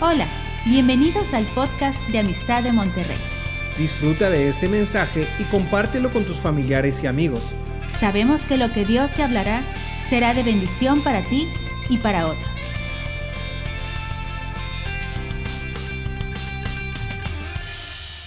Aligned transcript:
Hola, 0.00 0.26
bienvenidos 0.66 1.34
al 1.34 1.46
podcast 1.54 2.00
de 2.08 2.18
Amistad 2.18 2.64
de 2.64 2.72
Monterrey. 2.72 3.16
Disfruta 3.78 4.28
de 4.28 4.48
este 4.48 4.68
mensaje 4.68 5.28
y 5.38 5.44
compártelo 5.44 6.10
con 6.10 6.24
tus 6.24 6.38
familiares 6.38 7.04
y 7.04 7.06
amigos. 7.06 7.54
Sabemos 8.00 8.42
que 8.42 8.56
lo 8.56 8.72
que 8.72 8.84
Dios 8.84 9.14
te 9.14 9.22
hablará 9.22 9.62
será 10.08 10.34
de 10.34 10.42
bendición 10.42 11.00
para 11.00 11.24
ti 11.24 11.48
y 11.88 11.98
para 11.98 12.26
otros. 12.26 12.50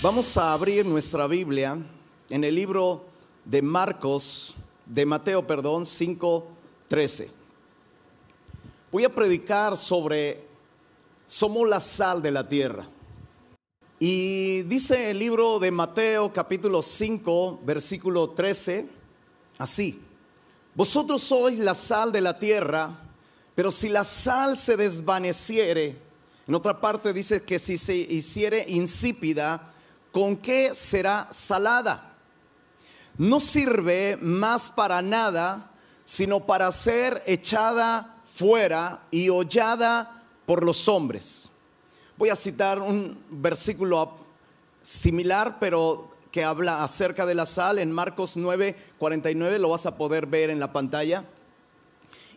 Vamos 0.01 0.37
a 0.37 0.53
abrir 0.53 0.85
nuestra 0.85 1.27
Biblia 1.27 1.77
en 2.29 2.43
el 2.45 2.55
libro 2.55 3.03
de 3.43 3.61
Marcos, 3.61 4.55
de 4.85 5.05
Mateo, 5.05 5.45
perdón, 5.45 5.85
5:13. 5.85 7.27
Voy 8.89 9.03
a 9.03 9.13
predicar 9.13 9.75
sobre 9.75 10.46
somos 11.27 11.67
la 11.67 11.81
sal 11.81 12.21
de 12.21 12.31
la 12.31 12.47
tierra. 12.47 12.87
Y 13.99 14.61
dice 14.63 15.11
el 15.11 15.19
libro 15.19 15.59
de 15.59 15.71
Mateo 15.71 16.31
capítulo 16.31 16.81
5, 16.81 17.61
versículo 17.63 18.29
13, 18.29 18.87
así, 19.57 20.01
vosotros 20.73 21.21
sois 21.23 21.59
la 21.59 21.73
sal 21.73 22.11
de 22.11 22.21
la 22.21 22.39
tierra, 22.39 22.91
pero 23.55 23.71
si 23.71 23.89
la 23.89 24.03
sal 24.03 24.55
se 24.55 24.77
desvaneciere, 24.77 25.97
en 26.47 26.55
otra 26.55 26.79
parte 26.79 27.11
dice 27.11 27.43
que 27.43 27.59
si 27.59 27.77
se 27.77 27.95
hiciere 27.95 28.63
insípida, 28.69 29.73
¿con 30.11 30.37
qué 30.37 30.73
será 30.73 31.27
salada? 31.31 32.13
No 33.17 33.39
sirve 33.39 34.17
más 34.21 34.69
para 34.69 35.01
nada, 35.01 35.71
sino 36.05 36.45
para 36.45 36.71
ser 36.71 37.21
echada 37.25 38.15
fuera 38.35 39.01
y 39.09 39.29
hollada 39.29 40.16
por 40.47 40.63
los 40.63 40.87
hombres. 40.87 41.49
Voy 42.17 42.29
a 42.29 42.35
citar 42.35 42.79
un 42.79 43.21
versículo 43.29 44.15
similar, 44.81 45.57
pero 45.59 46.09
que 46.31 46.43
habla 46.43 46.83
acerca 46.83 47.25
de 47.25 47.35
la 47.35 47.45
sal 47.45 47.77
en 47.77 47.91
Marcos 47.91 48.37
9, 48.37 48.75
49, 48.97 49.59
lo 49.59 49.69
vas 49.69 49.85
a 49.85 49.97
poder 49.97 50.25
ver 50.25 50.49
en 50.49 50.59
la 50.59 50.71
pantalla. 50.71 51.25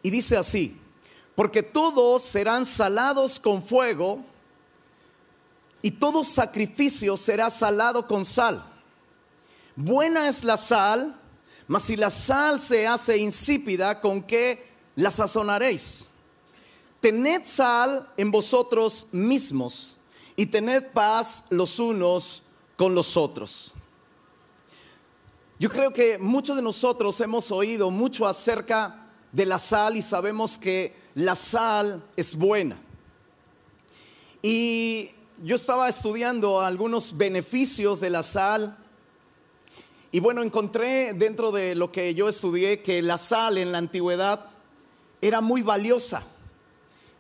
Y 0.02 0.10
dice 0.10 0.36
así, 0.36 0.76
porque 1.36 1.62
todos 1.62 2.22
serán 2.22 2.66
salados 2.66 3.38
con 3.38 3.62
fuego 3.62 4.18
y 5.80 5.92
todo 5.92 6.24
sacrificio 6.24 7.16
será 7.16 7.48
salado 7.48 8.08
con 8.08 8.24
sal. 8.24 8.64
Buena 9.76 10.28
es 10.28 10.42
la 10.42 10.56
sal, 10.56 11.16
mas 11.68 11.84
si 11.84 11.96
la 11.96 12.10
sal 12.10 12.60
se 12.60 12.88
hace 12.88 13.18
insípida, 13.18 14.00
¿con 14.00 14.22
qué 14.22 14.66
la 14.96 15.12
sazonaréis? 15.12 16.10
Tened 17.00 17.44
sal 17.44 18.08
en 18.16 18.30
vosotros 18.30 19.06
mismos 19.12 19.96
y 20.36 20.46
tened 20.46 20.92
paz 20.92 21.44
los 21.50 21.78
unos 21.78 22.42
con 22.76 22.94
los 22.94 23.16
otros. 23.16 23.72
Yo 25.58 25.68
creo 25.68 25.92
que 25.92 26.16
muchos 26.18 26.56
de 26.56 26.62
nosotros 26.62 27.20
hemos 27.20 27.50
oído 27.50 27.90
mucho 27.90 28.26
acerca 28.26 29.06
de 29.32 29.44
la 29.44 29.58
sal 29.58 29.96
y 29.96 30.02
sabemos 30.02 30.56
que 30.56 30.94
la 31.14 31.34
sal 31.34 32.02
es 32.16 32.34
buena. 32.34 32.80
Y 34.42 35.10
yo 35.42 35.56
estaba 35.56 35.88
estudiando 35.88 36.60
algunos 36.60 37.16
beneficios 37.16 38.00
de 38.00 38.10
la 38.10 38.22
sal 38.22 38.76
y 40.12 40.18
bueno, 40.18 40.42
encontré 40.42 41.12
dentro 41.14 41.52
de 41.52 41.74
lo 41.74 41.92
que 41.92 42.14
yo 42.14 42.28
estudié 42.28 42.80
que 42.80 43.00
la 43.00 43.16
sal 43.16 43.58
en 43.58 43.70
la 43.70 43.78
antigüedad 43.78 44.46
era 45.20 45.40
muy 45.40 45.62
valiosa. 45.62 46.24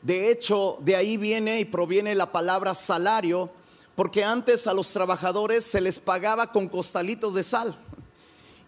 De 0.02 0.30
hecho, 0.30 0.78
de 0.80 0.96
ahí 0.96 1.16
viene 1.16 1.60
y 1.60 1.64
proviene 1.64 2.14
la 2.14 2.32
palabra 2.32 2.74
salario, 2.74 3.50
porque 3.94 4.24
antes 4.24 4.66
a 4.66 4.72
los 4.72 4.90
trabajadores 4.92 5.64
se 5.64 5.80
les 5.80 5.98
pagaba 5.98 6.52
con 6.52 6.68
costalitos 6.68 7.34
de 7.34 7.44
sal. 7.44 7.76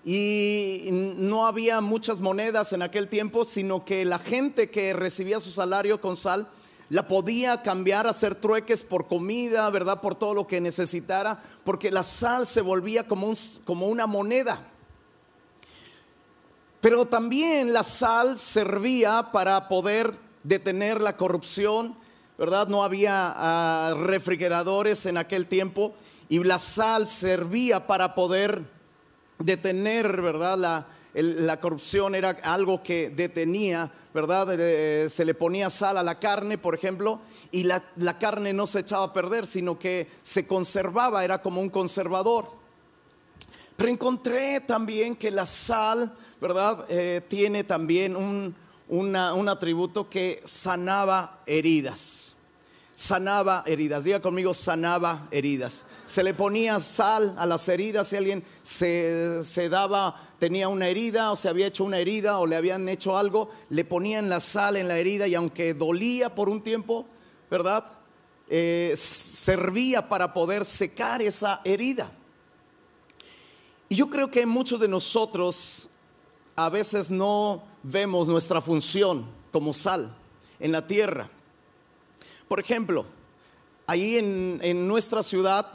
Y 0.05 0.89
no 1.17 1.47
había 1.47 1.81
muchas 1.81 2.21
monedas 2.21 2.73
en 2.73 2.83
aquel 2.83 3.09
tiempo, 3.09 3.45
sino 3.45 3.85
que 3.85 4.05
la 4.05 4.19
gente 4.19 4.69
que 4.69 4.93
recibía 4.93 5.41
su 5.41 5.51
salario 5.51 6.01
con 6.01 6.17
sal 6.17 6.49
la 6.91 7.09
podía 7.09 7.63
cambiar, 7.63 8.07
hacer 8.07 8.35
trueques 8.35 8.83
por 8.83 9.07
comida, 9.07 9.71
¿verdad? 9.71 10.03
Por 10.03 10.15
todo 10.15 10.35
lo 10.35 10.47
que 10.47 10.61
necesitara, 10.61 11.41
porque 11.65 11.91
la 11.91 12.03
sal 12.03 12.47
se 12.47 12.61
volvía 12.61 13.09
como, 13.09 13.33
como 13.65 13.87
una 13.87 14.07
moneda. 14.07 14.69
Pero 16.83 17.07
también 17.07 17.73
la 17.73 17.85
sal 17.85 18.37
servía 18.37 19.31
para 19.33 19.69
poder 19.69 20.13
detener 20.45 21.01
la 21.01 21.17
corrupción, 21.17 21.97
¿verdad? 22.39 22.69
No 22.69 22.85
había 22.85 23.33
ah, 23.37 23.95
refrigeradores 23.97 25.07
en 25.07 25.17
aquel 25.17 25.47
tiempo 25.47 25.95
y 26.29 26.43
la 26.43 26.59
sal 26.59 27.07
servía 27.07 27.87
para 27.87 28.15
poder 28.15 28.63
detener, 29.39 30.23
¿verdad? 30.23 30.59
La, 30.59 30.87
la 31.15 31.61
corrupción 31.61 32.15
era 32.15 32.31
algo 32.43 32.83
que 32.83 33.11
detenía, 33.11 33.91
¿verdad? 34.15 34.49
se 35.09 35.25
le 35.25 35.35
ponía 35.35 35.69
sal 35.69 35.99
a 35.99 36.03
la 36.03 36.19
carne, 36.19 36.57
por 36.57 36.75
ejemplo, 36.75 37.21
y 37.51 37.65
la, 37.65 37.85
la, 37.97 38.19
carne 38.19 38.53
no 38.53 38.67
se 38.67 38.81
echaba 38.81 39.05
a 39.05 39.13
perder, 39.13 39.47
sino 39.47 39.79
que 39.79 40.09
se 40.23 40.47
conservaba, 40.47 41.25
era 41.25 41.43
como 41.43 41.61
un 41.61 41.69
conservador. 41.69 42.49
Pero 43.77 43.91
encontré 43.91 44.61
también 44.61 45.17
que 45.17 45.31
la 45.31 45.45
sal, 45.45 46.15
¿verdad? 46.41 46.87
Eh, 46.89 47.21
tiene 47.29 47.65
también 47.65 48.17
un, 48.17 48.55
un 49.01 49.49
atributo 49.49 50.11
que 50.11 50.43
sanaba 50.45 51.41
heridas. 51.47 52.35
Sanaba 52.95 53.65
heridas. 53.67 54.05
Diga 54.05 54.21
conmigo, 54.21 54.53
sanaba 54.53 55.29
heridas. 55.31 55.87
Se 56.05 56.23
le 56.23 56.35
ponía 56.35 56.79
sal 56.79 57.35
a 57.39 57.47
las 57.47 57.67
heridas 57.69 58.09
si 58.09 58.17
alguien 58.17 58.45
se, 58.63 59.43
se 59.45 59.71
daba, 59.71 60.15
tenía 60.39 60.69
una 60.69 60.89
herida 60.89 61.33
o 61.33 61.37
se 61.37 61.49
había 61.49 61.69
hecho 61.69 61.85
una 61.85 61.99
herida 61.99 62.39
o 62.39 62.47
le 62.47 62.55
habían 62.55 62.87
hecho 62.89 63.17
algo, 63.17 63.49
le 63.71 63.87
ponían 63.87 64.29
la 64.29 64.41
sal 64.41 64.77
en 64.77 64.89
la 64.89 64.99
herida 64.99 65.27
y 65.27 65.35
aunque 65.35 65.73
dolía 65.73 66.35
por 66.35 66.51
un 66.51 66.63
tiempo, 66.63 67.07
¿verdad? 67.51 67.87
Eh, 68.49 68.93
servía 68.97 70.07
para 70.07 70.35
poder 70.35 70.67
secar 70.67 71.23
esa 71.23 71.63
herida. 71.65 72.13
Y 73.89 73.97
yo 73.97 74.11
creo 74.11 74.31
que 74.31 74.45
muchos 74.45 74.81
de 74.81 74.89
nosotros 74.89 75.89
a 76.57 76.69
veces 76.69 77.11
no 77.11 77.63
vemos 77.83 78.29
nuestra 78.29 78.61
función 78.61 79.27
como 79.51 79.73
sal 79.73 80.15
en 80.61 80.73
la 80.73 80.87
tierra. 80.87 81.29
Por 82.49 82.61
ejemplo, 82.61 83.05
ahí 83.87 84.17
en, 84.17 84.87
nuestra 84.87 85.23
ciudad, 85.23 85.67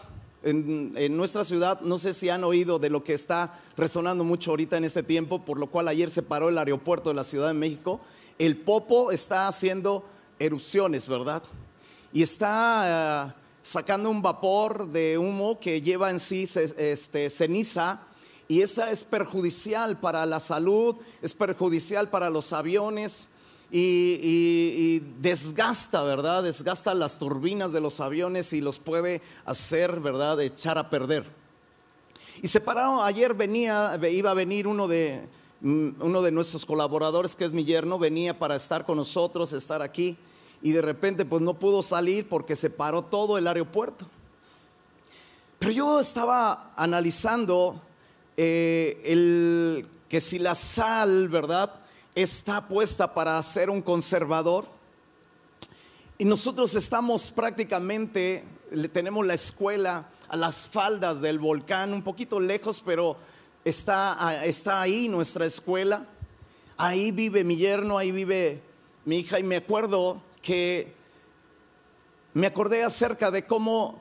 en, 0.44 0.94
en, 0.96 1.18
nuestra 1.18 1.44
ciudad, 1.44 1.82
no 1.82 1.98
sé 1.98 2.14
si 2.14 2.30
han 2.30 2.44
oído 2.44 2.80
de 2.80 2.90
lo 2.90 3.04
que 3.04 3.14
está 3.14 3.60
resonando 3.76 4.24
mucho 4.24 4.52
ahorita 4.52 4.78
en 4.78 4.84
este 4.84 5.04
tiempo, 5.04 5.44
por 5.44 5.60
lo 5.60 5.68
cual 5.68 5.88
ayer 5.88 6.10
se 6.10 6.24
paró 6.24 6.50
el 6.50 6.58
aeropuerto 6.58 7.10
de 7.10 7.16
la 7.16 7.24
Ciudad 7.24 7.48
de 7.48 7.54
México. 7.54 8.00
El 8.38 8.58
Popo 8.58 9.12
está 9.12 9.48
haciendo 9.48 10.04
erupciones, 10.40 11.10
¿verdad? 11.10 11.44
Y 12.14 12.22
está 12.22 13.28
eh, 13.28 13.34
sacando 13.64 14.10
un 14.10 14.22
vapor 14.22 14.88
de 14.88 15.18
humo 15.18 15.60
que 15.60 15.82
lleva 15.82 16.10
en 16.10 16.20
sí 16.20 16.48
este, 16.78 17.30
ceniza 17.30 18.07
y 18.48 18.62
esa 18.62 18.92
es 18.92 19.04
perjudicial 19.04 20.00
para 20.00 20.26
la 20.26 20.40
salud, 20.40 20.96
es 21.22 21.34
perjudicial 21.34 22.10
para 22.10 22.30
los 22.30 22.54
aviones 22.54 23.28
y, 23.70 25.00
desgasta, 25.20 26.02
¿verdad? 26.04 26.44
Desgasta 26.44 26.94
las 26.94 27.18
turbinas 27.18 27.74
de 27.74 27.82
los 27.82 28.00
aviones 28.00 28.54
y 28.54 28.62
los 28.62 28.80
puede 28.80 29.22
hacer, 29.46 30.00
¿verdad? 30.00 30.40
Echar 30.40 30.78
a 30.78 30.90
perder. 30.90 31.26
Y 32.42 32.48
separado, 32.48 33.04
ayer 33.04 33.34
venía, 33.34 34.00
iba 34.10 34.32
a 34.32 34.36
venir 34.36 34.68
uno 34.68 34.88
de, 34.88 35.28
mm, 35.62 35.90
uno 36.00 36.22
de 36.22 36.32
nuestros 36.32 36.66
colaboradores, 36.66 37.36
que 37.36 37.44
es 37.46 37.52
mi 37.52 37.66
yerno, 37.66 38.00
venía 38.00 38.38
para 38.38 38.56
estar 38.56 38.86
con 38.86 38.98
nosotros, 38.98 39.52
estar 39.52 39.82
aquí, 39.82 40.16
y 40.62 40.72
de 40.72 40.82
repente 40.82 41.26
pues 41.26 41.42
no 41.42 41.56
pudo 41.56 41.82
salir 41.82 42.30
porque 42.30 42.56
se 42.56 42.70
paró 42.70 43.04
todo 43.04 43.38
el 43.38 43.48
aeropuerto. 43.48 44.06
Pero 45.60 45.72
yo 45.72 46.00
estaba 46.00 46.72
analizando 46.76 47.82
eh, 48.38 49.02
el, 49.04 49.88
que 50.08 50.22
si 50.22 50.38
la 50.38 50.54
sal, 50.54 51.28
¿verdad? 51.28 51.74
Está 52.14 52.68
puesta 52.68 53.14
para 53.14 53.42
ser 53.42 53.72
un 53.72 53.82
conservador. 53.82 54.66
Y 56.20 56.26
nosotros 56.26 56.76
estamos 56.76 57.32
prácticamente, 57.32 58.44
tenemos 58.94 59.26
la 59.26 59.34
escuela 59.34 60.08
a 60.30 60.38
las 60.38 60.68
faldas 60.68 61.20
del 61.20 61.40
volcán, 61.40 61.94
un 61.94 62.04
poquito 62.04 62.40
lejos, 62.40 62.82
pero 62.86 63.18
está, 63.66 64.46
está 64.46 64.82
ahí 64.82 65.08
nuestra 65.08 65.46
escuela. 65.46 66.06
Ahí 66.78 67.12
vive 67.12 67.44
mi 67.44 67.58
yerno, 67.58 67.98
ahí 67.98 68.12
vive 68.12 68.62
mi 69.06 69.18
hija. 69.18 69.40
Y 69.40 69.44
me 69.44 69.58
acuerdo 69.58 70.22
que 70.44 70.94
me 72.34 72.46
acordé 72.46 72.84
acerca 72.84 73.32
de 73.32 73.46
cómo 73.46 74.00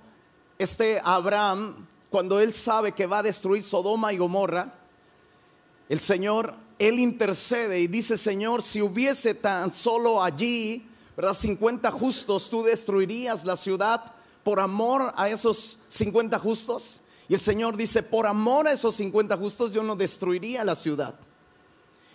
este 0.59 1.01
Abraham 1.03 1.87
cuando 2.17 2.41
él 2.41 2.55
sabe 2.55 2.93
que 2.93 3.05
va 3.05 3.19
a 3.19 3.23
destruir 3.23 3.63
Sodoma 3.63 4.11
y 4.11 4.17
Gomorra, 4.17 4.73
el 5.87 6.01
Señor, 6.01 6.55
él 6.79 6.99
intercede 6.99 7.79
y 7.79 7.89
dice, 7.89 8.17
Señor, 8.17 8.63
si 8.63 8.81
hubiese 8.81 9.35
tan 9.35 9.75
solo 9.75 10.23
allí 10.23 10.89
¿verdad? 11.15 11.35
50 11.35 11.91
justos, 11.91 12.49
tú 12.49 12.63
destruirías 12.63 13.45
la 13.45 13.55
ciudad 13.55 14.15
por 14.45 14.61
amor 14.61 15.13
a 15.15 15.29
esos 15.29 15.79
50 15.89 16.39
justos. 16.39 17.03
Y 17.29 17.35
el 17.35 17.41
Señor 17.41 17.77
dice, 17.77 18.03
por 18.03 18.27
amor 18.27 18.67
a 18.67 18.73
esos 18.73 18.95
50 18.95 19.37
justos 19.37 19.75
yo 19.75 19.83
no 19.83 19.95
destruiría 19.95 20.65
la 20.65 20.75
ciudad. 20.75 21.17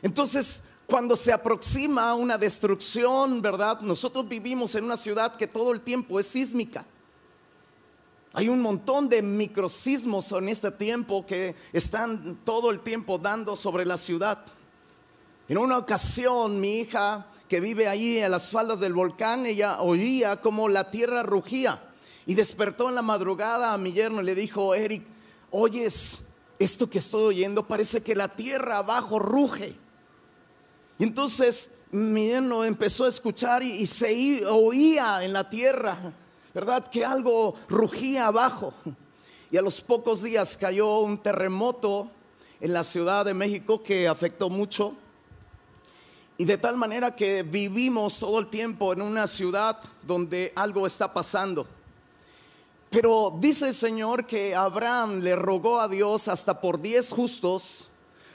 Entonces, 0.02 0.64
cuando 0.88 1.16
se 1.16 1.32
aproxima 1.32 2.16
una 2.16 2.40
destrucción, 2.40 3.40
¿verdad? 3.40 3.82
Nosotros 3.82 4.28
vivimos 4.28 4.74
en 4.74 4.86
una 4.86 4.98
ciudad 4.98 5.36
que 5.36 5.46
todo 5.46 5.72
el 5.72 5.82
tiempo 5.82 6.20
es 6.20 6.26
sísmica. 6.26 6.88
Hay 8.34 8.48
un 8.48 8.62
montón 8.62 9.10
de 9.10 9.22
microsismos 9.22 10.32
en 10.32 10.48
este 10.48 10.72
tiempo 10.72 11.26
que 11.26 11.56
están 11.74 12.38
todo 12.46 12.72
el 12.72 12.80
tiempo 12.80 13.18
dando 13.18 13.56
sobre 13.56 13.86
la 13.86 13.98
ciudad. 13.98 14.46
En 15.50 15.58
una 15.58 15.78
ocasión, 15.78 16.62
mi 16.62 16.80
hija, 16.80 17.28
que 17.50 17.60
vive 17.60 17.90
ahí 17.90 18.20
en 18.20 18.32
las 18.32 18.50
faldas 18.50 18.80
del 18.80 18.94
volcán, 18.94 19.46
ella 19.46 19.82
oía 19.82 20.40
como 20.40 20.70
la 20.70 20.90
tierra 20.90 21.24
rugía 21.24 21.82
y 22.26 22.36
despertó 22.36 22.88
en 22.88 22.96
la 22.96 23.02
madrugada 23.02 23.74
a 23.74 23.78
mi 23.78 23.92
yerno 23.92 24.22
y 24.22 24.24
le 24.24 24.36
dijo, 24.36 24.74
Eric, 24.74 25.04
oyes 25.50 26.24
esto 26.58 26.90
que 26.90 27.00
estoy 27.00 27.24
oyendo, 27.24 27.68
parece 27.68 28.02
que 28.02 28.16
la 28.16 28.30
tierra 28.30 28.78
abajo 28.78 29.20
ruge. 29.20 29.76
Y 30.98 31.04
entonces 31.04 31.72
mi 31.92 32.28
yerno 32.28 32.64
empezó 32.64 33.04
a 33.04 33.10
escuchar 33.10 33.64
y, 33.64 33.86
se 33.86 34.46
oía 34.46 35.22
en 35.24 35.34
la 35.34 35.50
tierra, 35.50 36.14
¿verdad? 36.54 36.90
Que 36.90 37.06
algo 37.06 37.56
rugía 37.68 38.28
abajo. 38.28 38.74
Y 39.52 39.58
a 39.58 39.62
los 39.62 39.82
pocos 39.82 40.22
días 40.24 40.58
cayó 40.58 41.00
un 41.00 41.18
terremoto 41.18 42.10
en 42.60 42.74
la 42.74 42.84
Ciudad 42.84 43.26
de 43.26 43.34
México 43.34 43.84
que 43.84 44.08
afectó 44.08 44.50
mucho. 44.50 44.94
Y 46.38 46.46
de 46.46 46.58
tal 46.58 46.78
manera 46.78 47.16
que 47.16 47.44
vivimos 47.44 48.20
todo 48.20 48.40
el 48.40 48.48
tiempo 48.48 48.94
en 48.94 49.02
una 49.02 49.28
ciudad 49.28 49.80
donde 50.04 50.52
algo 50.56 50.88
está 50.88 51.14
pasando. 51.14 51.68
Pero 52.90 53.38
dice 53.40 53.70
el 53.70 53.74
Señor 53.74 54.26
que 54.26 54.56
Abraham 54.56 55.20
le 55.22 55.36
rogó 55.36 55.80
a 55.80 55.88
Dios 55.88 56.28
hasta 56.28 56.60
por 56.60 56.82
diez 56.82 57.12
justos, 57.12 57.90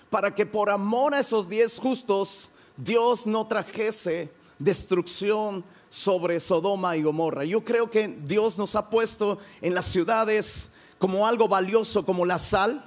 para 0.09 0.35
que 0.35 0.47
por 0.47 0.71
amor 0.71 1.15
a 1.15 1.21
esos 1.21 1.49
diez 1.49 1.79
justos 1.79 2.51
Dios 2.77 3.27
no 3.27 3.47
trajese 3.47 4.31
destrucción 4.59 5.65
sobre 5.89 6.41
Sodoma 6.41 6.97
y 6.97 7.03
Gomorra. 7.03 7.45
Yo 7.45 7.65
creo 7.65 7.91
que 7.91 8.09
Dios 8.25 8.59
nos 8.59 8.75
ha 8.77 8.91
puesto 8.91 9.39
en 9.61 9.75
las 9.75 9.87
ciudades 9.87 10.71
como 10.99 11.27
algo 11.27 11.49
valioso, 11.49 12.05
como 12.05 12.25
la 12.25 12.39
sal 12.39 12.85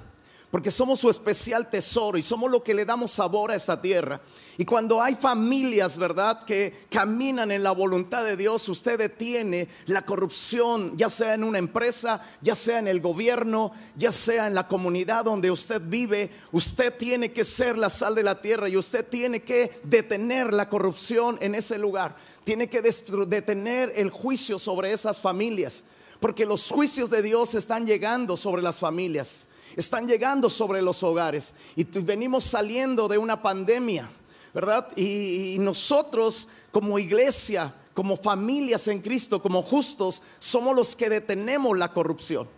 porque 0.50 0.70
somos 0.70 0.98
su 0.98 1.08
especial 1.08 1.70
tesoro 1.70 2.18
y 2.18 2.22
somos 2.22 2.50
lo 2.50 2.62
que 2.62 2.74
le 2.74 2.84
damos 2.84 3.12
sabor 3.12 3.52
a 3.52 3.54
esta 3.54 3.80
tierra. 3.80 4.20
Y 4.58 4.64
cuando 4.64 5.00
hay 5.00 5.14
familias, 5.14 5.96
¿verdad?, 5.96 6.42
que 6.42 6.86
caminan 6.90 7.52
en 7.52 7.62
la 7.62 7.70
voluntad 7.70 8.24
de 8.24 8.36
Dios, 8.36 8.68
usted 8.68 8.98
detiene 8.98 9.68
la 9.86 10.04
corrupción, 10.04 10.96
ya 10.98 11.08
sea 11.08 11.34
en 11.34 11.44
una 11.44 11.58
empresa, 11.58 12.20
ya 12.42 12.54
sea 12.54 12.80
en 12.80 12.88
el 12.88 13.00
gobierno, 13.00 13.72
ya 13.96 14.10
sea 14.10 14.48
en 14.48 14.54
la 14.54 14.66
comunidad 14.66 15.24
donde 15.24 15.50
usted 15.52 15.80
vive, 15.84 16.30
usted 16.50 16.94
tiene 16.96 17.32
que 17.32 17.44
ser 17.44 17.78
la 17.78 17.88
sal 17.88 18.16
de 18.16 18.24
la 18.24 18.42
tierra 18.42 18.68
y 18.68 18.76
usted 18.76 19.06
tiene 19.06 19.42
que 19.42 19.70
detener 19.84 20.52
la 20.52 20.68
corrupción 20.68 21.38
en 21.40 21.54
ese 21.54 21.78
lugar, 21.78 22.16
tiene 22.42 22.68
que 22.68 22.82
detener 22.82 23.92
el 23.94 24.10
juicio 24.10 24.58
sobre 24.58 24.92
esas 24.92 25.20
familias, 25.20 25.84
porque 26.18 26.44
los 26.44 26.68
juicios 26.68 27.08
de 27.08 27.22
Dios 27.22 27.54
están 27.54 27.86
llegando 27.86 28.36
sobre 28.36 28.62
las 28.62 28.80
familias 28.80 29.46
están 29.76 30.06
llegando 30.06 30.50
sobre 30.50 30.82
los 30.82 31.02
hogares 31.02 31.54
y 31.76 31.84
venimos 31.84 32.44
saliendo 32.44 33.08
de 33.08 33.18
una 33.18 33.42
pandemia, 33.42 34.10
¿verdad? 34.52 34.88
Y, 34.96 35.56
nosotros 35.58 36.48
como 36.72 36.98
iglesia, 36.98 37.74
como 37.94 38.16
familias 38.16 38.88
en 38.88 39.00
Cristo, 39.00 39.42
como 39.42 39.62
justos, 39.62 40.22
somos 40.38 40.74
los 40.74 40.96
que 40.96 41.10
detenemos 41.10 41.76
la 41.76 41.92
corrupción. 41.92 42.48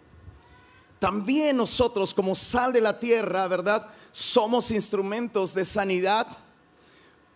También 0.99 1.57
nosotros 1.57 2.15
como 2.15 2.35
sal 2.35 2.73
de 2.73 2.81
la 2.81 3.01
tierra, 3.01 3.49
¿verdad? 3.49 3.89
Somos 4.13 4.71
instrumentos 4.71 5.53
de 5.53 5.65
sanidad. 5.65 6.29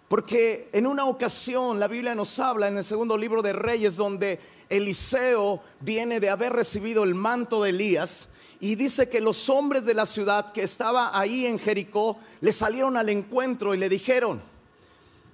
Porque 0.08 0.68
en 0.72 0.86
una 0.86 1.06
ocasión 1.06 1.80
la 1.80 1.88
Biblia 1.88 2.14
nos 2.14 2.38
habla 2.38 2.68
en 2.68 2.78
el 2.78 2.84
segundo 2.84 3.18
libro 3.18 3.42
de 3.42 3.52
Reyes 3.52 3.96
donde 3.96 4.38
Eliseo 4.68 5.60
viene 5.80 6.20
de 6.20 6.30
haber 6.30 6.52
recibido 6.52 7.02
el 7.02 7.14
manto 7.14 7.62
de 7.62 7.70
Elías 7.70 8.28
y 8.60 8.76
dice 8.76 9.08
que 9.08 9.20
los 9.20 9.48
hombres 9.48 9.84
de 9.84 9.94
la 9.94 10.06
ciudad 10.06 10.52
que 10.52 10.62
estaba 10.62 11.18
ahí 11.18 11.46
en 11.46 11.58
Jericó 11.58 12.18
le 12.40 12.52
salieron 12.52 12.96
al 12.96 13.08
encuentro 13.08 13.74
y 13.74 13.78
le 13.78 13.88
dijeron, 13.88 14.40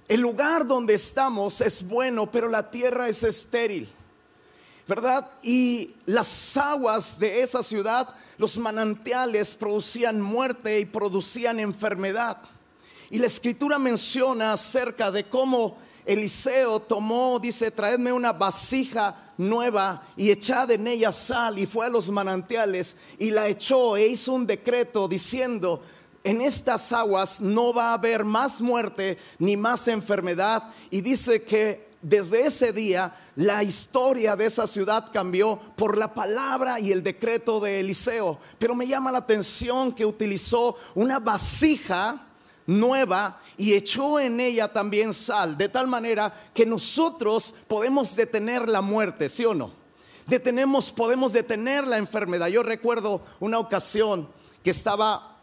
el 0.07 0.19
lugar 0.19 0.67
donde 0.67 0.95
estamos 0.95 1.61
es 1.61 1.87
bueno, 1.87 2.29
pero 2.29 2.49
la 2.49 2.69
tierra 2.69 3.07
es 3.07 3.23
estéril. 3.23 3.89
¿Verdad? 4.85 5.31
Y 5.41 5.95
las 6.05 6.57
aguas 6.57 7.17
de 7.17 7.41
esa 7.41 7.63
ciudad, 7.63 8.13
los 8.37 8.57
manantiales 8.57 9.55
producían 9.55 10.19
muerte 10.19 10.79
y 10.79 10.85
producían 10.85 11.61
enfermedad. 11.61 12.37
Y 13.13 13.19
la 13.19 13.27
escritura 13.27 13.77
menciona 13.77 14.53
acerca 14.53 15.11
de 15.11 15.25
cómo 15.25 15.77
Eliseo 16.03 16.79
tomó, 16.79 17.37
dice, 17.39 17.69
traedme 17.69 18.11
una 18.11 18.33
vasija 18.33 19.15
nueva 19.37 20.01
y 20.17 20.31
echad 20.31 20.71
en 20.71 20.87
ella 20.87 21.11
sal 21.11 21.59
y 21.59 21.67
fue 21.67 21.85
a 21.85 21.89
los 21.89 22.09
manantiales 22.09 22.97
y 23.19 23.29
la 23.29 23.47
echó 23.47 23.97
e 23.97 24.07
hizo 24.07 24.33
un 24.33 24.47
decreto 24.47 25.07
diciendo, 25.07 25.83
en 26.23 26.41
estas 26.41 26.91
aguas 26.91 27.39
no 27.39 27.71
va 27.71 27.91
a 27.91 27.93
haber 27.93 28.25
más 28.25 28.61
muerte 28.61 29.19
ni 29.37 29.55
más 29.57 29.87
enfermedad. 29.87 30.63
Y 30.89 31.01
dice 31.01 31.43
que 31.43 31.89
desde 32.01 32.47
ese 32.47 32.73
día 32.73 33.13
la 33.35 33.61
historia 33.61 34.35
de 34.35 34.47
esa 34.47 34.65
ciudad 34.65 35.11
cambió 35.13 35.59
por 35.75 35.99
la 35.99 36.15
palabra 36.15 36.79
y 36.79 36.91
el 36.91 37.03
decreto 37.03 37.59
de 37.59 37.79
Eliseo. 37.79 38.39
Pero 38.57 38.73
me 38.73 38.87
llama 38.87 39.11
la 39.11 39.19
atención 39.19 39.91
que 39.91 40.03
utilizó 40.03 40.77
una 40.95 41.19
vasija 41.19 42.29
nueva 42.65 43.41
y 43.57 43.73
echó 43.73 44.19
en 44.19 44.39
ella 44.39 44.71
también 44.71 45.13
sal, 45.13 45.57
de 45.57 45.69
tal 45.69 45.87
manera 45.87 46.33
que 46.53 46.65
nosotros 46.65 47.53
podemos 47.67 48.15
detener 48.15 48.67
la 48.69 48.81
muerte, 48.81 49.29
¿sí 49.29 49.45
o 49.45 49.53
no? 49.53 49.71
Detenemos, 50.27 50.91
podemos 50.91 51.33
detener 51.33 51.85
la 51.85 51.97
enfermedad. 51.97 52.47
Yo 52.47 52.63
recuerdo 52.63 53.21
una 53.39 53.59
ocasión 53.59 54.27
que 54.63 54.69
estaba 54.69 55.37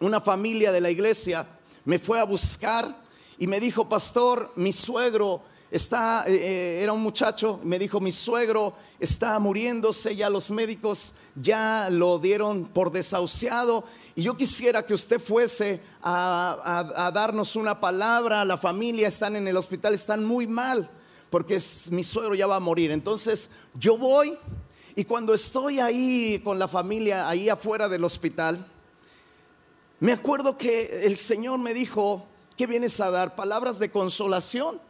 una 0.00 0.20
familia 0.20 0.72
de 0.72 0.80
la 0.80 0.90
iglesia, 0.90 1.46
me 1.84 1.98
fue 1.98 2.18
a 2.18 2.24
buscar 2.24 2.96
y 3.38 3.46
me 3.46 3.60
dijo, 3.60 3.88
pastor, 3.88 4.50
mi 4.56 4.72
suegro 4.72 5.42
está, 5.70 6.24
eh, 6.26 6.34
eh, 6.34 6.82
era 6.82 6.92
un 6.92 7.02
muchacho, 7.02 7.60
me 7.62 7.78
dijo, 7.78 8.00
mi 8.00 8.12
suegro 8.12 8.74
está 9.00 9.38
muriéndose, 9.38 10.14
ya 10.14 10.30
los 10.30 10.50
médicos 10.50 11.12
ya 11.34 11.88
lo 11.90 12.18
dieron 12.18 12.66
por 12.66 12.92
desahuciado 12.92 13.84
y 14.14 14.22
yo 14.22 14.36
quisiera 14.36 14.86
que 14.86 14.94
usted 14.94 15.20
fuese 15.20 15.80
a, 16.02 17.10
darnos 17.12 17.56
una 17.56 17.80
palabra, 17.80 18.44
la 18.44 18.56
familia 18.56 19.08
están 19.08 19.36
en 19.36 19.48
el 19.48 19.56
hospital, 19.56 19.94
están 19.94 20.24
muy 20.24 20.46
mal 20.46 20.88
porque 21.30 21.60
mi 21.90 22.04
suegro 22.04 22.34
ya 22.34 22.46
va 22.46 22.56
a 22.56 22.60
morir. 22.60 22.90
Entonces 22.92 23.50
yo 23.74 23.98
voy 23.98 24.38
y 24.94 25.04
cuando 25.04 25.34
estoy 25.34 25.80
ahí 25.80 26.40
con 26.42 26.58
la 26.58 26.68
familia, 26.68 27.28
ahí 27.28 27.48
afuera 27.48 27.88
del 27.88 28.04
hospital, 28.04 28.64
me 29.98 30.12
acuerdo 30.12 30.56
que 30.56 31.04
el 31.04 31.16
Señor 31.16 31.58
me 31.58 31.74
dijo, 31.74 32.26
¿qué 32.56 32.66
vienes 32.66 33.00
a 33.00 33.10
dar? 33.10 33.34
Palabras 33.34 33.78
de 33.78 33.90
consolación 33.90 34.80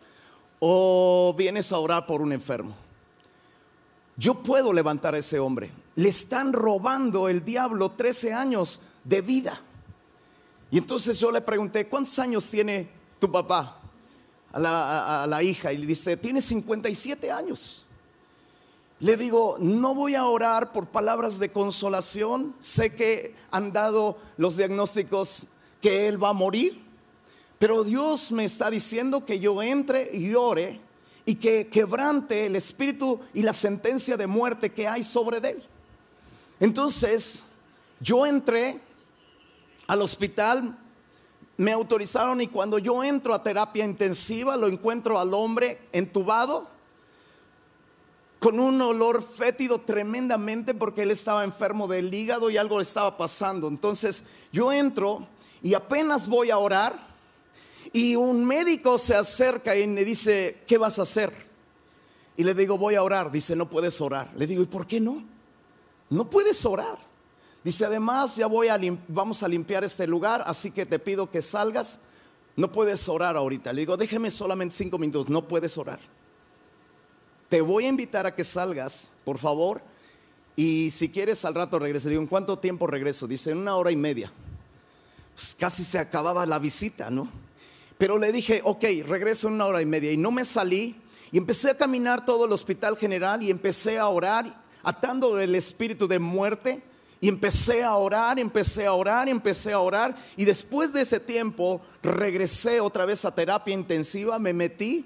o 0.68 1.32
vienes 1.32 1.70
a 1.70 1.78
orar 1.78 2.06
por 2.06 2.20
un 2.20 2.32
enfermo. 2.32 2.75
Yo 4.16 4.42
puedo 4.42 4.73
levantar 4.73 5.14
a 5.14 5.18
ese 5.18 5.38
hombre. 5.38 5.70
Le 5.94 6.08
están 6.08 6.52
robando 6.52 7.28
el 7.28 7.44
diablo 7.44 7.92
13 7.92 8.35
años 8.35 8.80
de 9.04 9.20
vida. 9.20 9.61
Y 10.73 10.78
entonces 10.78 11.20
yo 11.20 11.30
le 11.30 11.40
pregunté, 11.40 11.87
¿cuántos 11.87 12.18
años 12.18 12.50
tiene 12.50 12.88
tu 13.20 13.30
papá? 13.30 13.80
A 14.52 14.58
la, 14.58 15.23
a 15.23 15.26
la 15.28 15.40
hija. 15.40 15.73
Y 15.73 15.76
le 15.76 15.87
dice, 15.87 16.16
tiene 16.16 16.42
57 16.42 17.30
años. 17.30 17.85
Le 18.99 19.16
digo, 19.16 19.58
no 19.61 19.94
voy 19.94 20.16
a 20.16 20.26
orar 20.26 20.73
por 20.73 20.87
palabras 20.87 21.38
de 21.38 21.52
consolación. 21.52 22.56
Sé 22.58 22.92
que 22.92 23.37
han 23.52 23.73
dado 23.73 24.18
los 24.37 24.56
diagnósticos 24.56 25.46
que 25.80 26.08
él 26.08 26.20
va 26.20 26.30
a 26.30 26.32
morir. 26.32 26.86
Pero 27.59 27.85
Dios 27.85 28.33
me 28.33 28.45
está 28.45 28.71
diciendo 28.71 29.25
que 29.25 29.41
yo 29.41 29.63
entre 29.63 30.15
y 30.15 30.35
ore 30.35 30.81
y 31.25 31.37
que 31.37 31.69
quebrante 31.69 32.47
el 32.47 32.57
espíritu 32.57 33.21
y 33.33 33.43
la 33.43 33.53
sentencia 33.53 34.17
de 34.17 34.27
muerte 34.27 34.73
que 34.73 34.87
hay 34.87 35.03
sobre 35.03 35.39
él. 35.49 35.63
Entonces, 36.61 37.45
yo 38.01 38.27
entré 38.27 38.81
al 39.87 40.03
hospital, 40.03 40.77
me 41.57 41.73
autorizaron 41.73 42.41
y 42.41 42.49
cuando 42.49 42.79
yo 42.79 43.03
entro 43.03 43.35
a 43.35 43.43
terapia 43.43 43.85
intensiva, 43.85 44.57
lo 44.57 44.67
encuentro 44.67 45.19
al 45.19 45.33
hombre 45.33 45.81
entubado 45.93 46.69
con 48.39 48.61
un 48.61 48.81
olor 48.83 49.23
fétido 49.23 49.81
tremendamente 49.81 50.75
porque 50.75 51.03
él 51.03 51.11
estaba 51.11 51.43
enfermo 51.43 51.89
del 51.89 52.13
hígado 52.13 52.51
y 52.51 52.59
algo 52.59 52.81
estaba 52.81 53.17
pasando. 53.17 53.67
Entonces, 53.67 54.25
yo 54.53 54.73
entro 54.73 55.27
y 55.63 55.75
apenas 55.75 56.29
voy 56.29 56.51
a 56.51 56.59
orar 56.59 57.15
y 57.93 58.16
un 58.16 58.45
médico 58.45 58.99
se 58.99 59.14
acerca 59.14 59.76
y 59.76 59.87
me 59.87 60.05
dice, 60.05 60.62
¿qué 60.66 60.78
vas 60.78 60.99
a 60.99 61.02
hacer? 61.02 61.33
Y 62.37 62.45
le 62.45 62.55
digo, 62.55 62.76
voy 62.78 62.95
a 62.95 63.02
orar. 63.02 63.31
Dice, 63.31 63.57
no 63.57 63.69
puedes 63.69 64.00
orar. 64.00 64.33
Le 64.37 64.47
digo, 64.47 64.62
¿y 64.62 64.66
por 64.66 64.87
qué 64.87 65.00
no? 65.00 65.25
No 66.11 66.28
puedes 66.31 66.64
orar. 66.64 66.99
Dice, 67.64 67.85
además, 67.85 68.37
ya 68.37 68.47
voy 68.47 68.69
a 68.69 68.78
vamos 69.09 69.43
a 69.43 69.49
limpiar 69.49 69.83
este 69.83 70.07
lugar, 70.07 70.45
así 70.47 70.71
que 70.71 70.87
te 70.87 70.99
pido 70.99 71.31
que 71.31 71.43
salgas. 71.43 71.99
No 72.55 72.71
puedes 72.71 73.09
orar 73.09 73.37
ahorita. 73.37 73.73
Le 73.73 73.81
digo, 73.81 73.97
déjeme 73.97 74.31
solamente 74.31 74.76
cinco 74.76 74.99
minutos. 74.99 75.28
No 75.28 75.49
puedes 75.49 75.76
orar. 75.76 75.99
Te 77.49 77.61
voy 77.61 77.87
a 77.87 77.88
invitar 77.88 78.26
a 78.26 78.35
que 78.35 78.45
salgas, 78.45 79.12
por 79.25 79.38
favor. 79.38 79.83
Y 80.55 80.90
si 80.90 81.11
quieres, 81.11 81.45
al 81.45 81.55
rato 81.55 81.78
regreso. 81.78 82.09
Digo, 82.09 82.23
¿en 82.23 82.28
cuánto 82.28 82.59
tiempo 82.59 82.87
regreso? 82.87 83.26
Dice, 83.26 83.50
en 83.50 83.59
una 83.59 83.76
hora 83.76 83.90
y 83.90 83.97
media. 83.97 84.33
Pues 85.35 85.55
casi 85.55 85.85
se 85.85 85.99
acababa 85.99 86.47
la 86.47 86.59
visita, 86.59 87.11
¿no? 87.11 87.28
Pero 87.99 88.19
le 88.19 88.33
dije, 88.33 88.61
ok, 88.65 88.85
regreso 89.07 89.49
en 89.49 89.55
una 89.55 89.67
hora 89.67 89.83
y 89.83 89.87
media. 89.87 90.12
Y 90.12 90.17
no 90.17 90.31
me 90.31 90.45
salí. 90.45 90.97
Y 91.33 91.38
empecé 91.38 91.71
a 91.71 91.76
caminar 91.76 92.25
todo 92.25 92.45
el 92.45 92.53
hospital 92.53 92.97
general 92.97 93.43
y 93.43 93.50
empecé 93.50 93.99
a 93.99 94.09
orar, 94.09 94.62
atando 94.83 95.38
el 95.41 95.55
espíritu 95.55 96.07
de 96.07 96.19
muerte. 96.19 96.83
Y 97.21 97.29
empecé 97.29 97.83
a 97.83 97.95
orar, 97.95 98.38
empecé 98.38 98.87
a 98.87 98.93
orar, 98.93 99.29
empecé 99.29 99.73
a 99.73 99.81
orar. 99.81 100.15
Y 100.37 100.45
después 100.45 100.93
de 100.93 101.03
ese 101.03 101.19
tiempo 101.19 101.81
regresé 102.03 102.81
otra 102.81 103.07
vez 103.07 103.25
a 103.25 103.35
terapia 103.35 103.75
intensiva, 103.75 104.38
me 104.38 104.53
metí 104.53 105.05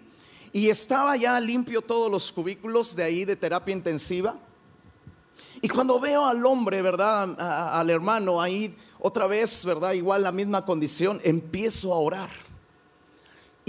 y 0.52 0.68
estaba 0.68 1.16
ya 1.16 1.38
limpio 1.38 1.80
todos 1.80 2.10
los 2.10 2.32
cubículos 2.32 2.96
de 2.96 3.04
ahí 3.04 3.24
de 3.24 3.36
terapia 3.36 3.72
intensiva. 3.72 4.36
Y 5.62 5.68
cuando 5.68 6.00
veo 6.00 6.24
al 6.24 6.44
hombre, 6.44 6.82
¿verdad? 6.82 7.36
al 7.38 7.90
hermano 7.90 8.40
ahí 8.40 8.74
otra 8.98 9.26
vez, 9.26 9.64
¿verdad? 9.64 9.92
Igual 9.92 10.22
la 10.22 10.32
misma 10.32 10.64
condición, 10.64 11.20
empiezo 11.22 11.92
a 11.92 11.98
orar. 11.98 12.30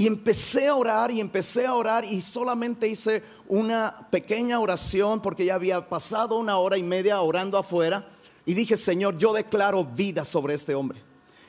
Y 0.02 0.08
empecé 0.08 0.68
a 0.68 0.74
orar 0.74 1.12
y 1.12 1.22
empecé 1.22 1.68
a 1.68 1.76
orar 1.76 2.06
y 2.06 2.22
solamente 2.22 2.88
hice 2.88 3.22
una 3.48 4.08
pequeña 4.10 4.60
oración 4.60 5.22
porque 5.22 5.46
ya 5.46 5.54
había 5.54 5.88
pasado 5.90 6.40
una 6.40 6.58
hora 6.58 6.76
y 6.76 6.82
media 6.82 7.22
orando 7.22 7.56
afuera. 7.56 8.08
Y 8.44 8.56
dije, 8.56 8.78
Señor, 8.78 9.20
yo 9.20 9.32
declaro 9.32 9.86
vida 9.86 10.26
sobre 10.26 10.56
este 10.56 10.74
hombre. 10.74 11.04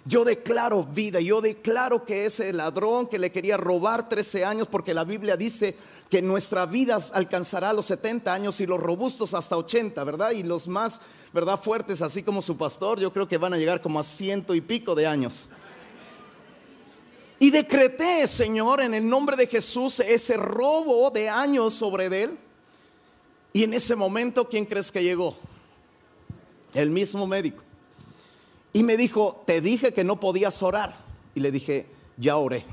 Yo 0.05 0.23
declaro 0.23 0.85
vida, 0.85 1.19
yo 1.21 1.41
declaro 1.41 2.05
que 2.05 2.27
ese 2.27 2.53
ladrón 2.53 3.07
que 3.07 3.19
le 3.19 3.33
quería 3.33 3.57
robar 3.57 4.11
13 4.11 4.45
años, 4.45 4.69
porque 4.69 4.93
la 4.93 5.05
Biblia 5.05 5.39
dice 5.39 5.75
que 6.11 6.21
nuestra 6.21 6.67
vida 6.67 6.99
alcanzará 7.15 7.73
los 7.73 7.87
70 7.87 8.35
años 8.35 8.61
y 8.61 8.67
los 8.67 8.81
robustos 8.81 9.33
hasta 9.33 9.57
80, 9.57 10.05
¿verdad? 10.05 10.33
Y 10.33 10.43
los 10.43 10.69
más, 10.69 11.01
¿verdad? 11.33 11.59
Fuertes, 11.59 12.03
así 12.03 12.23
como 12.23 12.43
su 12.43 12.59
pastor, 12.59 13.01
yo 13.01 13.15
creo 13.15 13.27
que 13.27 13.39
van 13.39 13.55
a 13.55 13.57
llegar 13.57 13.81
como 13.81 13.99
a 13.99 14.03
ciento 14.03 14.55
y 14.55 14.61
pico 14.61 14.95
de 14.95 15.07
años. 15.07 15.49
Y 17.43 17.51
decreté, 17.51 18.29
Señor, 18.29 18.81
en 18.83 18.95
el 18.95 19.09
nombre 19.09 19.37
de 19.37 19.49
Jesús, 19.49 19.99
ese 19.99 20.37
robo 20.37 21.11
de 21.11 21.29
años 21.29 21.75
sobre 21.75 22.07
él. 22.07 22.39
Y 23.53 23.65
en 23.65 23.75
ese 23.75 23.97
momento, 23.97 24.49
¿quién 24.49 24.65
crees 24.65 24.93
que 24.93 25.03
llegó? 25.03 25.37
El 26.73 26.91
mismo 26.91 27.27
médico. 27.27 27.65
Y 28.73 28.85
me 28.85 28.97
dijo, 28.97 29.43
te 29.45 29.61
dije 29.61 29.93
que 29.93 30.05
no 30.05 30.21
podías 30.21 30.63
orar. 30.63 30.95
Y 31.35 31.41
le 31.41 31.51
dije, 31.51 31.87
ya 32.17 32.37
oré. 32.37 32.65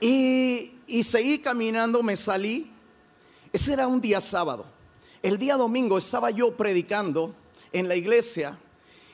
Y, 0.00 0.72
y 0.88 1.04
seguí 1.04 1.38
caminando, 1.38 2.02
me 2.02 2.16
salí. 2.16 2.72
Ese 3.52 3.74
era 3.74 3.86
un 3.86 4.00
día 4.00 4.20
sábado. 4.20 4.66
El 5.22 5.38
día 5.38 5.56
domingo 5.56 5.96
estaba 5.96 6.32
yo 6.32 6.56
predicando 6.56 7.36
en 7.72 7.86
la 7.86 7.94
iglesia 7.94 8.58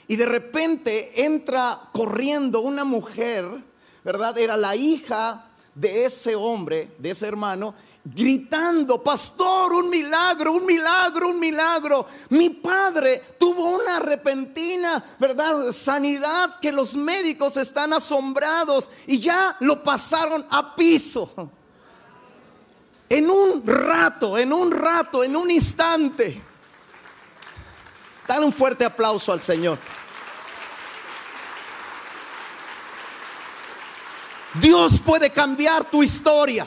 y 0.07 0.17
de 0.17 0.25
repente 0.25 1.27
entra 1.27 1.91
corriendo 1.93 2.63
una 2.63 2.85
mujer, 2.85 3.45
¿verdad? 4.05 4.37
Era 4.39 4.57
la 4.57 4.77
hija 4.77 5.45
de 5.75 6.05
ese 6.05 6.35
hombre, 6.35 6.91
de 6.99 7.11
ese 7.11 7.27
hermano, 7.27 7.75
gritando, 8.05 9.03
pastor, 9.03 9.73
un 9.73 9.89
milagro, 9.89 10.53
un 10.53 10.67
milagro, 10.67 11.29
un 11.29 11.39
milagro. 11.39 12.07
Mi 12.31 12.51
padre 12.51 13.23
tuvo 13.39 13.71
una 13.71 14.01
repentina, 14.01 15.05
¿verdad? 15.19 15.71
Sanidad 15.73 16.59
que 16.61 16.73
los 16.73 16.97
médicos 16.97 17.57
están 17.57 17.93
asombrados 17.93 18.91
y 19.07 19.21
ya 19.21 19.57
lo 19.61 19.83
pasaron 19.83 20.45
a 20.51 20.75
piso. 20.75 21.31
En 23.09 23.31
un 23.31 23.67
rato, 23.67 24.37
en 24.37 24.53
un 24.53 24.71
rato, 24.71 25.23
en 25.23 25.37
un 25.37 25.51
instante. 25.51 26.43
Dale 28.27 28.45
un 28.45 28.53
fuerte 28.53 28.85
aplauso 28.85 29.33
al 29.33 29.41
Señor. 29.41 29.79
Dios 34.55 34.99
puede 34.99 35.31
cambiar 35.31 35.85
tu 35.85 36.03
historia. 36.03 36.67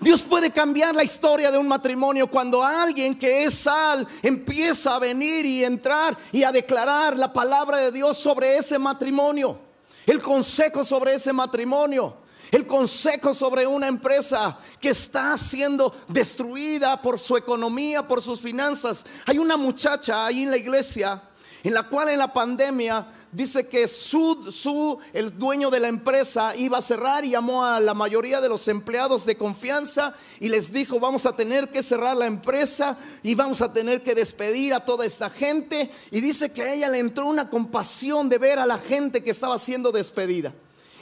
Dios 0.00 0.22
puede 0.22 0.50
cambiar 0.50 0.94
la 0.94 1.04
historia 1.04 1.50
de 1.50 1.58
un 1.58 1.68
matrimonio 1.68 2.26
cuando 2.26 2.64
alguien 2.64 3.18
que 3.18 3.44
es 3.44 3.54
sal 3.54 4.08
empieza 4.22 4.94
a 4.94 4.98
venir 4.98 5.44
y 5.44 5.62
entrar 5.62 6.16
y 6.32 6.42
a 6.42 6.50
declarar 6.50 7.18
la 7.18 7.30
palabra 7.32 7.76
de 7.78 7.92
Dios 7.92 8.16
sobre 8.16 8.56
ese 8.56 8.78
matrimonio. 8.78 9.58
El 10.06 10.22
consejo 10.22 10.82
sobre 10.84 11.14
ese 11.14 11.32
matrimonio. 11.32 12.16
El 12.50 12.66
consejo 12.66 13.32
sobre 13.34 13.66
una 13.66 13.86
empresa 13.86 14.58
que 14.80 14.88
está 14.88 15.36
siendo 15.38 15.94
destruida 16.08 17.00
por 17.00 17.20
su 17.20 17.36
economía, 17.36 18.08
por 18.08 18.22
sus 18.22 18.40
finanzas. 18.40 19.04
Hay 19.26 19.38
una 19.38 19.56
muchacha 19.56 20.26
ahí 20.26 20.42
en 20.42 20.50
la 20.50 20.56
iglesia 20.56 21.22
en 21.62 21.74
la 21.74 21.88
cual 21.88 22.08
en 22.08 22.18
la 22.18 22.32
pandemia 22.32 23.06
dice 23.32 23.68
que 23.68 23.86
su, 23.86 24.98
el 25.12 25.38
dueño 25.38 25.70
de 25.70 25.80
la 25.80 25.88
empresa 25.88 26.56
iba 26.56 26.78
a 26.78 26.82
cerrar 26.82 27.24
y 27.24 27.30
llamó 27.30 27.64
a 27.64 27.80
la 27.80 27.94
mayoría 27.94 28.40
de 28.40 28.48
los 28.48 28.66
empleados 28.68 29.26
de 29.26 29.36
confianza 29.36 30.14
y 30.38 30.48
les 30.48 30.72
dijo, 30.72 30.98
vamos 30.98 31.26
a 31.26 31.36
tener 31.36 31.70
que 31.70 31.82
cerrar 31.82 32.16
la 32.16 32.26
empresa 32.26 32.96
y 33.22 33.34
vamos 33.34 33.60
a 33.60 33.72
tener 33.72 34.02
que 34.02 34.14
despedir 34.14 34.72
a 34.74 34.84
toda 34.84 35.04
esta 35.04 35.30
gente. 35.30 35.90
Y 36.10 36.20
dice 36.20 36.50
que 36.50 36.62
a 36.62 36.74
ella 36.74 36.88
le 36.88 36.98
entró 36.98 37.26
una 37.26 37.50
compasión 37.50 38.28
de 38.28 38.38
ver 38.38 38.58
a 38.58 38.66
la 38.66 38.78
gente 38.78 39.22
que 39.22 39.30
estaba 39.30 39.58
siendo 39.58 39.92
despedida. 39.92 40.52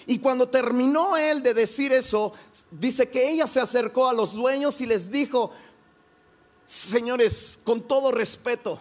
Y 0.07 0.21
cuando 0.21 0.49
terminó 0.49 1.19
él 1.19 1.43
de 1.43 1.53
decir 1.53 1.93
eso, 1.93 2.33
dice 2.71 3.11
que 3.11 3.31
ella 3.31 3.47
se 3.47 3.61
acercó 3.61 4.09
a 4.09 4.15
los 4.15 4.33
dueños 4.33 4.81
y 4.81 4.87
les 4.87 5.11
dijo, 5.11 5.53
señores, 6.65 7.59
con 7.63 7.83
todo 7.83 8.11
respeto, 8.11 8.81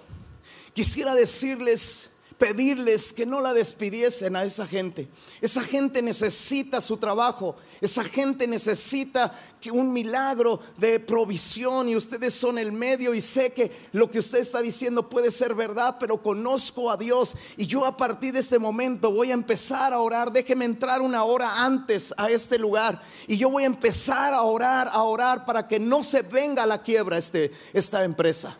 quisiera 0.77 1.15
decirles, 1.15 2.07
pedirles 2.37 3.11
que 3.11 3.25
no 3.25 3.41
la 3.41 3.51
despidiesen 3.51 4.35
a 4.35 4.43
esa 4.43 4.67
gente. 4.67 5.07
Esa 5.41 5.63
gente 5.63 6.03
necesita 6.03 6.81
su 6.81 6.97
trabajo, 6.97 7.55
esa 7.81 8.03
gente 8.03 8.45
necesita 8.45 9.33
que 9.59 9.71
un 9.71 9.91
milagro 9.91 10.59
de 10.77 10.99
provisión 10.99 11.89
y 11.89 11.95
ustedes 11.95 12.35
son 12.35 12.59
el 12.59 12.71
medio 12.71 13.15
y 13.15 13.21
sé 13.21 13.53
que 13.53 13.71
lo 13.91 14.11
que 14.11 14.19
usted 14.19 14.37
está 14.37 14.61
diciendo 14.61 15.09
puede 15.09 15.31
ser 15.31 15.55
verdad, 15.55 15.97
pero 15.99 16.21
conozco 16.21 16.91
a 16.91 16.97
Dios 16.97 17.35
y 17.57 17.65
yo 17.65 17.83
a 17.83 17.97
partir 17.97 18.33
de 18.33 18.41
este 18.41 18.59
momento 18.59 19.09
voy 19.09 19.31
a 19.31 19.33
empezar 19.33 19.93
a 19.93 19.99
orar. 19.99 20.31
Déjeme 20.31 20.65
entrar 20.65 21.01
una 21.01 21.23
hora 21.23 21.65
antes 21.65 22.13
a 22.17 22.29
este 22.29 22.59
lugar 22.59 23.01
y 23.25 23.35
yo 23.35 23.49
voy 23.49 23.63
a 23.63 23.65
empezar 23.65 24.35
a 24.35 24.43
orar, 24.43 24.87
a 24.91 25.01
orar 25.01 25.43
para 25.43 25.67
que 25.67 25.79
no 25.79 26.03
se 26.03 26.21
venga 26.21 26.67
la 26.67 26.83
quiebra 26.83 27.17
este, 27.17 27.49
esta 27.73 28.03
empresa. 28.03 28.55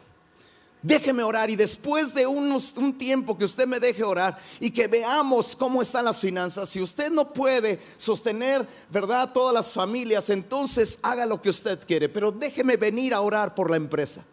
Déjeme 0.81 1.23
orar 1.23 1.49
y 1.49 1.55
después 1.55 2.13
de 2.13 2.27
unos, 2.27 2.77
un 2.77 2.97
tiempo 2.97 3.37
que 3.37 3.45
usted 3.45 3.65
me 3.65 3.79
deje 3.79 4.03
orar 4.03 4.37
y 4.59 4.69
que 4.69 4.87
veamos 4.87 5.55
cómo 5.55 5.81
están 5.81 6.05
las 6.05 6.19
finanzas, 6.19 6.69
si 6.69 6.81
usted 6.81 7.11
no 7.11 7.33
puede 7.33 7.79
sostener, 7.97 8.67
¿verdad? 8.89 9.31
Todas 9.33 9.53
las 9.53 9.73
familias, 9.73 10.29
entonces 10.29 10.99
haga 11.01 11.25
lo 11.25 11.41
que 11.41 11.49
usted 11.49 11.79
quiere, 11.85 12.09
pero 12.09 12.31
déjeme 12.31 12.77
venir 12.77 13.13
a 13.13 13.21
orar 13.21 13.55
por 13.55 13.71
la 13.71 13.77
empresa. 13.77 14.23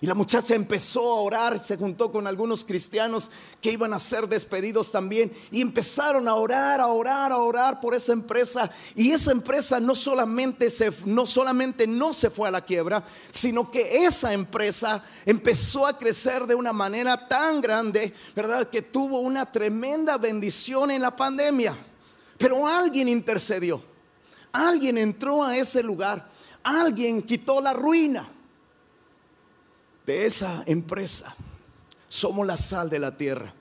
Y 0.00 0.06
la 0.06 0.14
muchacha 0.14 0.54
empezó 0.54 1.00
a 1.10 1.20
orar, 1.22 1.62
se 1.62 1.76
juntó 1.76 2.12
con 2.12 2.28
algunos 2.28 2.64
cristianos 2.64 3.30
que 3.60 3.72
iban 3.72 3.92
a 3.92 3.98
ser 3.98 4.28
despedidos 4.28 4.92
también 4.92 5.32
y 5.50 5.60
empezaron 5.60 6.28
a 6.28 6.36
orar, 6.36 6.80
a 6.80 6.86
orar, 6.86 7.32
a 7.32 7.38
orar 7.38 7.80
por 7.80 7.96
esa 7.96 8.12
empresa. 8.12 8.70
Y 8.94 9.10
esa 9.10 9.32
empresa 9.32 9.80
no 9.80 9.96
solamente 9.96 10.68
no 11.04 11.26
solamente 11.26 11.88
no 11.88 12.12
se 12.12 12.30
fue 12.30 12.46
a 12.46 12.52
la 12.52 12.64
quiebra, 12.64 13.02
sino 13.30 13.72
que 13.72 14.04
esa 14.04 14.32
empresa 14.32 15.02
empezó 15.26 15.84
a 15.84 15.98
crecer 15.98 16.46
de 16.46 16.54
una 16.54 16.72
manera 16.72 17.26
tan 17.26 17.60
grande, 17.60 18.14
¿verdad? 18.36 18.68
Que 18.70 18.82
tuvo 18.82 19.18
una 19.18 19.50
tremenda 19.50 20.16
bendición 20.16 20.92
en 20.92 21.02
la 21.02 21.16
pandemia. 21.16 21.76
Pero 22.38 22.68
alguien 22.68 23.08
intercedió, 23.08 23.82
alguien 24.52 24.96
entró 24.96 25.42
a 25.42 25.56
ese 25.56 25.82
lugar, 25.82 26.30
alguien 26.62 27.20
quitó 27.22 27.60
la 27.60 27.72
ruina 27.72 28.28
de 30.08 30.24
esa 30.24 30.62
empresa. 30.64 31.36
Somos 32.08 32.46
la 32.46 32.56
sal 32.56 32.88
de 32.88 32.98
la 32.98 33.14
tierra. 33.14 33.52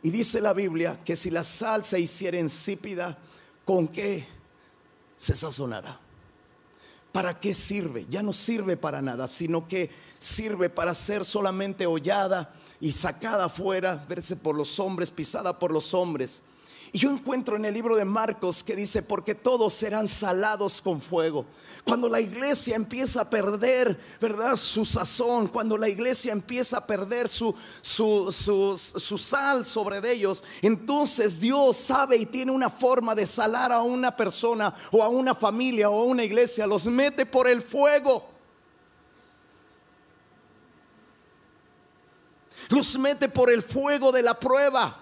Y 0.00 0.10
dice 0.10 0.40
la 0.40 0.52
Biblia 0.52 1.00
que 1.04 1.16
si 1.16 1.28
la 1.28 1.42
sal 1.42 1.84
se 1.84 1.98
hiciera 1.98 2.38
insípida, 2.38 3.18
¿con 3.64 3.88
qué 3.88 4.24
se 5.16 5.34
sazonará? 5.34 5.98
¿Para 7.10 7.40
qué 7.40 7.52
sirve? 7.52 8.06
Ya 8.08 8.22
no 8.22 8.32
sirve 8.32 8.76
para 8.76 9.02
nada, 9.02 9.26
sino 9.26 9.66
que 9.66 9.90
sirve 10.20 10.70
para 10.70 10.94
ser 10.94 11.24
solamente 11.24 11.84
hollada 11.84 12.54
y 12.80 12.92
sacada 12.92 13.46
afuera, 13.46 14.06
verse 14.08 14.36
por 14.36 14.54
los 14.54 14.78
hombres, 14.78 15.10
pisada 15.10 15.58
por 15.58 15.72
los 15.72 15.94
hombres. 15.94 16.44
Y 16.94 16.98
yo 16.98 17.10
encuentro 17.10 17.56
en 17.56 17.64
el 17.64 17.72
libro 17.72 17.96
de 17.96 18.04
Marcos 18.04 18.62
que 18.62 18.76
dice, 18.76 19.02
porque 19.02 19.34
todos 19.34 19.72
serán 19.72 20.06
salados 20.06 20.82
con 20.82 21.00
fuego. 21.00 21.46
Cuando 21.84 22.06
la 22.06 22.20
iglesia 22.20 22.76
empieza 22.76 23.22
a 23.22 23.30
perder, 23.30 23.98
¿verdad? 24.20 24.56
Su 24.56 24.84
sazón, 24.84 25.48
cuando 25.48 25.78
la 25.78 25.88
iglesia 25.88 26.32
empieza 26.32 26.76
a 26.76 26.86
perder 26.86 27.30
su, 27.30 27.54
su, 27.80 28.30
su, 28.30 29.18
sal 29.18 29.64
sobre 29.64 30.06
ellos, 30.12 30.44
entonces 30.60 31.40
Dios 31.40 31.78
sabe 31.78 32.18
y 32.18 32.26
tiene 32.26 32.52
una 32.52 32.68
forma 32.68 33.14
de 33.14 33.26
salar 33.26 33.72
a 33.72 33.80
una 33.80 34.14
persona 34.14 34.74
o 34.90 35.02
a 35.02 35.08
una 35.08 35.34
familia 35.34 35.88
o 35.88 36.02
a 36.02 36.04
una 36.04 36.24
iglesia, 36.24 36.66
los 36.66 36.86
mete 36.86 37.24
por 37.24 37.48
el 37.48 37.62
fuego. 37.62 38.28
Los 42.68 42.98
mete 42.98 43.30
por 43.30 43.50
el 43.50 43.62
fuego 43.62 44.12
de 44.12 44.22
la 44.22 44.38
prueba 44.38 45.01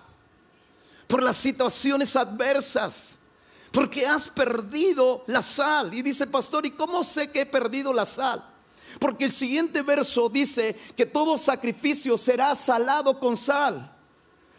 por 1.10 1.24
las 1.24 1.36
situaciones 1.36 2.14
adversas, 2.14 3.18
porque 3.72 4.06
has 4.06 4.28
perdido 4.28 5.24
la 5.26 5.42
sal. 5.42 5.92
Y 5.92 6.02
dice, 6.02 6.24
pastor, 6.24 6.64
¿y 6.64 6.70
cómo 6.70 7.02
sé 7.02 7.28
que 7.32 7.40
he 7.40 7.46
perdido 7.46 7.92
la 7.92 8.06
sal? 8.06 8.48
Porque 9.00 9.24
el 9.24 9.32
siguiente 9.32 9.82
verso 9.82 10.28
dice 10.28 10.76
que 10.96 11.06
todo 11.06 11.36
sacrificio 11.36 12.16
será 12.16 12.54
salado 12.54 13.18
con 13.18 13.36
sal. 13.36 13.92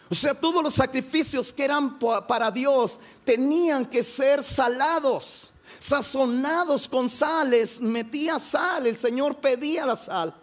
O 0.10 0.14
sea, 0.14 0.34
todos 0.34 0.62
los 0.62 0.74
sacrificios 0.74 1.54
que 1.54 1.64
eran 1.64 1.98
para 1.98 2.52
Dios 2.52 3.00
tenían 3.24 3.86
que 3.86 4.04
ser 4.04 4.44
salados, 4.44 5.52
sazonados 5.80 6.86
con 6.86 7.10
sales. 7.10 7.80
Metía 7.80 8.40
sal, 8.40 8.88
el 8.88 8.98
Señor 8.98 9.38
pedía 9.38 9.86
la 9.86 9.96
sal. 9.96 10.36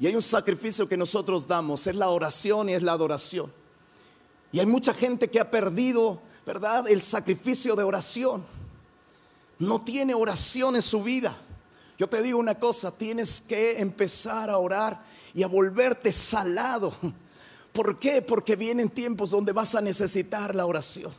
Y 0.00 0.08
hay 0.08 0.16
un 0.16 0.22
sacrificio 0.22 0.88
que 0.88 0.96
nosotros 0.96 1.46
damos, 1.46 1.86
es 1.86 1.94
la 1.94 2.08
oración 2.08 2.68
y 2.68 2.74
es 2.74 2.82
la 2.82 2.92
adoración. 2.92 3.61
Y 4.52 4.60
hay 4.60 4.66
mucha 4.66 4.92
gente 4.92 5.28
que 5.30 5.40
ha 5.40 5.50
perdido, 5.50 6.20
¿verdad? 6.44 6.86
El 6.86 7.00
sacrificio 7.00 7.74
de 7.74 7.82
oración. 7.82 8.44
No 9.58 9.80
tiene 9.80 10.14
oración 10.14 10.76
en 10.76 10.82
su 10.82 11.02
vida. 11.02 11.34
Yo 11.98 12.08
te 12.08 12.22
digo 12.22 12.38
una 12.38 12.58
cosa, 12.58 12.90
tienes 12.90 13.40
que 13.40 13.80
empezar 13.80 14.50
a 14.50 14.58
orar 14.58 15.02
y 15.34 15.42
a 15.42 15.46
volverte 15.46 16.12
salado. 16.12 16.94
¿Por 17.72 17.98
qué? 17.98 18.20
Porque 18.20 18.56
vienen 18.56 18.90
tiempos 18.90 19.30
donde 19.30 19.52
vas 19.52 19.74
a 19.74 19.80
necesitar 19.80 20.54
la 20.54 20.66
oración. 20.66 21.12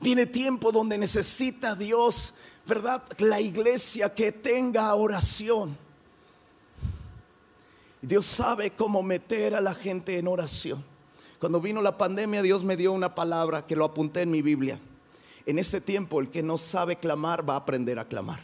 Viene 0.00 0.26
tiempo 0.26 0.72
donde 0.72 0.96
necesita 0.96 1.74
Dios, 1.74 2.32
¿verdad? 2.66 3.02
La 3.18 3.40
iglesia 3.40 4.14
que 4.14 4.32
tenga 4.32 4.94
oración. 4.94 5.76
Dios 8.00 8.26
sabe 8.26 8.70
cómo 8.70 9.02
meter 9.02 9.54
a 9.54 9.60
la 9.60 9.74
gente 9.74 10.18
en 10.18 10.28
oración. 10.28 10.93
Cuando 11.38 11.60
vino 11.60 11.82
la 11.82 11.98
pandemia, 11.98 12.42
Dios 12.42 12.64
me 12.64 12.76
dio 12.76 12.92
una 12.92 13.14
palabra 13.14 13.66
que 13.66 13.76
lo 13.76 13.84
apunté 13.84 14.22
en 14.22 14.30
mi 14.30 14.42
Biblia. 14.42 14.78
En 15.46 15.58
este 15.58 15.80
tiempo, 15.80 16.20
el 16.20 16.30
que 16.30 16.42
no 16.42 16.56
sabe 16.56 16.96
clamar 16.96 17.48
va 17.48 17.54
a 17.54 17.58
aprender 17.58 17.98
a 17.98 18.06
clamar. 18.06 18.40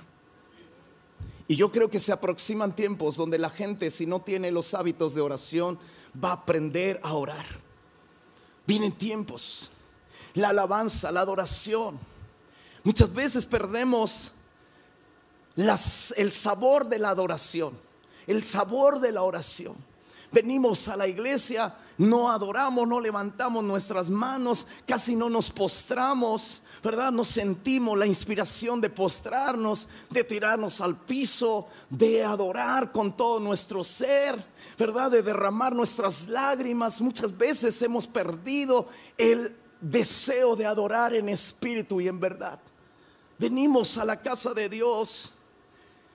Y 1.49 1.57
yo 1.57 1.73
creo 1.73 1.91
que 1.91 1.99
se 1.99 2.13
aproximan 2.13 2.77
tiempos 2.77 3.17
donde 3.17 3.39
la 3.39 3.51
gente, 3.51 3.91
si 3.91 4.07
no 4.07 4.21
tiene 4.21 4.53
los 4.53 4.75
hábitos 4.75 5.15
de 5.15 5.21
oración, 5.21 5.79
va 6.23 6.31
a 6.31 6.35
aprender 6.35 7.01
a 7.03 7.15
orar. 7.15 7.47
Vienen 8.67 8.93
tiempos. 8.93 9.71
La 10.35 10.51
alabanza, 10.51 11.11
la 11.11 11.23
adoración. 11.23 11.99
Muchas 12.85 13.13
veces 13.13 13.47
perdemos 13.47 14.33
el 15.57 16.31
sabor 16.31 16.89
de 16.89 16.99
la 16.99 17.11
adoración, 17.11 17.77
el 18.27 18.45
sabor 18.45 19.01
de 19.01 19.13
la 19.13 19.23
oración. 19.23 19.75
Venimos 20.33 20.87
a 20.87 20.97
la 20.97 21.09
iglesia, 21.09 21.75
no 22.01 22.31
adoramos, 22.31 22.89
no 22.89 22.99
levantamos 22.99 23.63
nuestras 23.63 24.09
manos, 24.09 24.67
casi 24.87 25.15
no 25.15 25.29
nos 25.29 25.51
postramos, 25.51 26.63
¿verdad? 26.83 27.13
No 27.13 27.27
sentimos 27.27 27.99
la 27.99 28.07
inspiración 28.07 28.81
de 28.81 28.89
postrarnos, 28.89 29.87
de 30.09 30.25
tirarnos 30.25 30.81
al 30.81 30.97
piso, 30.97 31.69
de 31.91 32.25
adorar 32.25 32.91
con 32.91 33.15
todo 33.15 33.39
nuestro 33.39 33.85
ser, 33.85 34.43
¿verdad? 34.79 35.11
De 35.11 35.23
derramar 35.23 35.75
nuestras 35.75 36.27
lágrimas. 36.27 37.03
Muchas 37.03 37.37
veces 37.37 37.83
hemos 37.83 38.07
perdido 38.07 38.89
el 39.19 39.55
deseo 39.83 40.57
de 40.57 40.65
adorar 40.65 41.13
en 41.13 41.29
espíritu 41.29 42.01
y 42.01 42.09
en 42.09 42.19
verdad. 42.19 42.59
Venimos 43.39 43.99
a 43.99 44.07
la 44.07 44.23
casa 44.23 44.55
de 44.55 44.71
Dios 44.71 45.35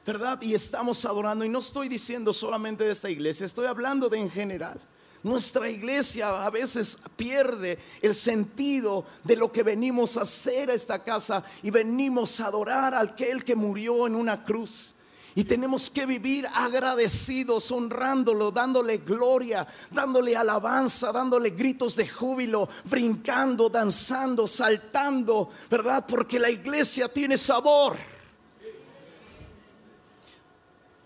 ¿verdad? 0.04 0.40
Y 0.44 0.54
estamos 0.54 1.04
adorando. 1.06 1.46
Y 1.46 1.50
no 1.50 1.58
estoy 1.60 1.90
diciendo 1.90 2.32
solamente 2.32 2.84
de 2.84 2.92
esta 2.92 3.10
iglesia, 3.10 3.48
estoy 3.48 3.66
hablando 3.66 4.08
de 4.08 4.20
en 4.20 4.30
general. 4.30 4.80
Nuestra 5.26 5.68
iglesia 5.68 6.46
a 6.46 6.52
veces 6.52 7.00
pierde 7.16 7.80
el 8.00 8.14
sentido 8.14 9.06
de 9.24 9.36
lo 9.36 9.52
que 9.52 9.64
venimos 9.64 10.18
a 10.18 10.22
hacer 10.22 10.70
a 10.70 10.76
esta 10.76 11.04
casa 11.04 11.44
y 11.64 11.72
venimos 11.72 12.40
a 12.40 12.46
adorar 12.46 12.94
al 12.94 13.08
aquel 13.08 13.44
que 13.44 13.56
murió 13.56 14.06
en 14.06 14.14
una 14.14 14.44
cruz. 14.44 14.94
Y 15.34 15.44
tenemos 15.44 15.90
que 15.90 16.06
vivir 16.06 16.46
agradecidos, 16.54 17.72
honrándolo, 17.72 18.52
dándole 18.52 19.00
gloria, 19.00 19.66
dándole 19.90 20.36
alabanza, 20.36 21.12
dándole 21.12 21.50
gritos 21.50 21.96
de 21.96 22.08
júbilo, 22.08 22.70
brincando, 22.84 23.68
danzando, 23.68 24.46
saltando, 24.46 25.50
¿verdad? 25.72 26.06
Porque 26.08 26.38
la 26.38 26.52
iglesia 26.52 27.08
tiene 27.08 27.40
sabor 27.40 27.98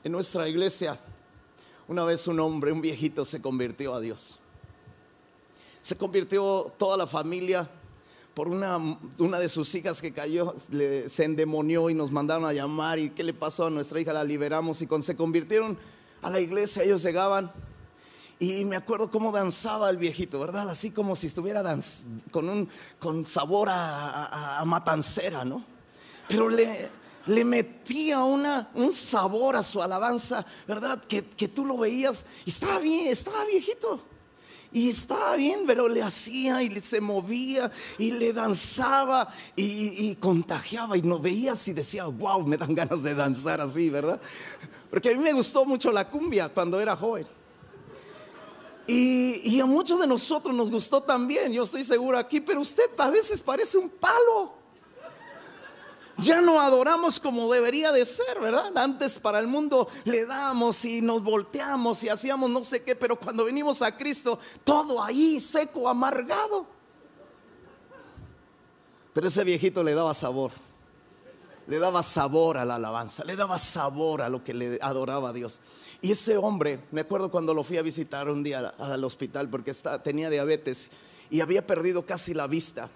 en 0.03 0.11
nuestra 0.11 0.45
iglesia, 0.45 0.99
una 1.89 2.03
vez 2.03 2.27
un 2.27 2.39
hombre, 2.39 2.71
un 2.71 2.81
viejito, 2.81 3.25
se 3.25 3.41
convirtió 3.41 3.95
a 3.95 3.99
Dios. 3.99 4.37
Se 5.81 5.97
convirtió 5.97 6.71
toda 6.77 6.95
la 6.95 7.07
familia 7.07 7.67
por 8.35 8.47
una, 8.47 8.79
de 9.39 9.49
sus 9.49 9.73
hijas 9.73 9.99
que 9.99 10.13
cayó, 10.13 10.53
se 11.07 11.23
endemonió 11.23 11.89
y 11.89 11.95
nos 11.95 12.11
mandaron 12.11 12.45
a 12.45 12.53
llamar. 12.53 12.99
¿Y 12.99 13.09
qué 13.09 13.23
le 13.23 13.33
pasó 13.33 13.65
a 13.65 13.69
nuestra 13.71 13.99
hija? 13.99 14.13
La 14.13 14.23
liberamos 14.23 14.79
y 14.83 14.87
cuando 14.87 15.03
se 15.03 15.15
convirtieron 15.15 15.79
a 16.21 16.29
la 16.29 16.39
iglesia, 16.39 16.83
ellos 16.83 17.01
llegaban. 17.01 17.51
Y 18.37 18.63
me 18.65 18.75
acuerdo 18.75 19.09
cómo 19.09 19.31
danzaba 19.31 19.89
el 19.89 19.97
viejito, 19.97 20.39
¿verdad? 20.39 20.69
Así 20.69 20.91
como 20.91 21.15
si 21.15 21.25
estuviera 21.25 21.63
con, 22.31 22.49
un, 22.49 22.69
con 22.99 23.25
sabor 23.25 23.67
a 23.71 24.61
matancera, 24.63 25.43
¿no? 25.43 25.65
Pero 26.27 26.47
le, 26.49 26.91
le 27.29 27.45
metía 27.45 28.23
una, 28.23 28.69
un 28.73 28.91
sabor 28.91 29.55
a 29.55 29.61
su 29.61 29.81
alabanza, 29.81 30.43
¿verdad? 30.67 30.99
Que, 31.03 31.21
tú 31.21 31.63
lo 31.63 31.77
veías 31.77 32.25
y 32.43 32.49
estaba 32.49 32.79
bien, 32.79 33.07
estaba 33.07 33.45
viejito. 33.45 34.01
Y 34.71 34.89
estaba 34.89 35.35
bien, 35.35 35.61
pero 35.65 35.87
le 35.87 36.01
hacía 36.01 36.61
y 36.61 36.79
se 36.79 37.01
movía 37.01 37.71
y 37.97 38.11
le 38.11 38.33
danzaba 38.33 39.27
y, 39.55 40.15
contagiaba 40.15 40.97
y 40.97 41.01
no 41.01 41.19
veías 41.19 41.67
y 41.67 41.73
decía, 41.73 42.05
wow, 42.05 42.45
me 42.45 42.57
dan 42.57 42.75
ganas 42.75 43.01
de 43.01 43.15
danzar 43.15 43.61
así, 43.61 43.89
¿verdad? 43.89 44.19
Porque 44.89 45.09
a 45.09 45.13
mí 45.13 45.19
me 45.19 45.33
gustó 45.33 45.65
mucho 45.65 45.91
la 45.91 46.07
cumbia 46.07 46.49
cuando 46.49 46.79
era 46.79 46.95
joven. 46.95 47.27
Y 48.87 49.59
a 49.59 49.65
muchos 49.67 49.99
de 49.99 50.07
nosotros 50.07 50.55
nos 50.55 50.71
gustó 50.71 51.01
también, 51.01 51.53
yo 51.53 51.63
estoy 51.63 51.83
seguro 51.83 52.17
aquí, 52.17 52.41
pero 52.41 52.61
usted 52.61 52.89
a 52.97 53.09
veces 53.11 53.39
parece 53.39 53.77
un 53.77 53.89
palo. 53.89 54.58
Ya 56.21 56.41
no 56.41 56.59
adoramos 56.59 57.19
como 57.19 57.51
debería 57.51 57.91
de 57.91 58.05
ser, 58.05 58.39
¿verdad? 58.39 58.75
Antes 58.75 59.19
para 59.19 59.39
el 59.39 59.47
mundo 59.47 59.87
le 60.05 60.25
damos 60.25 60.83
y 60.85 61.01
nos 61.01 61.23
volteamos 61.23 62.03
y 62.03 62.09
hacíamos 62.09 62.49
no 62.49 62.63
sé 62.63 62.83
qué, 62.83 62.95
pero 62.95 63.19
cuando 63.19 63.45
venimos 63.45 63.81
a 63.81 63.95
Cristo, 63.95 64.39
todo 64.63 65.03
ahí 65.03 65.39
seco, 65.39 65.87
amargado. 65.87 66.65
Pero 69.13 69.27
ese 69.27 69.43
viejito 69.43 69.83
le 69.83 69.93
daba 69.93 70.13
sabor, 70.13 70.51
le 71.67 71.79
daba 71.79 72.03
sabor 72.03 72.57
a 72.57 72.65
la 72.65 72.75
alabanza, 72.75 73.23
le 73.23 73.35
daba 73.35 73.57
sabor 73.57 74.21
a 74.21 74.29
lo 74.29 74.43
que 74.43 74.53
le 74.53 74.79
adoraba 74.81 75.29
a 75.29 75.33
Dios. 75.33 75.59
Y 76.01 76.11
ese 76.11 76.37
hombre, 76.37 76.79
me 76.91 77.01
acuerdo 77.01 77.29
cuando 77.29 77.53
lo 77.53 77.63
fui 77.63 77.77
a 77.77 77.81
visitar 77.81 78.29
un 78.29 78.43
día 78.43 78.73
al 78.77 79.03
hospital 79.03 79.49
porque 79.49 79.73
tenía 80.03 80.29
diabetes 80.29 80.89
y 81.29 81.41
había 81.41 81.65
perdido 81.65 82.05
casi 82.05 82.33
la 82.33 82.47
vista. 82.47 82.89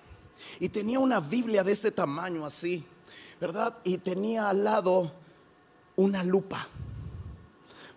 Y 0.59 0.69
tenía 0.69 0.99
una 0.99 1.19
Biblia 1.19 1.63
de 1.63 1.71
este 1.71 1.91
tamaño 1.91 2.45
así 2.45 2.85
¿verdad? 3.43 3.75
Y 3.83 3.97
tenía 3.97 4.47
al 4.47 4.63
lado 4.63 5.11
una 5.97 6.23
lupa. 6.23 6.65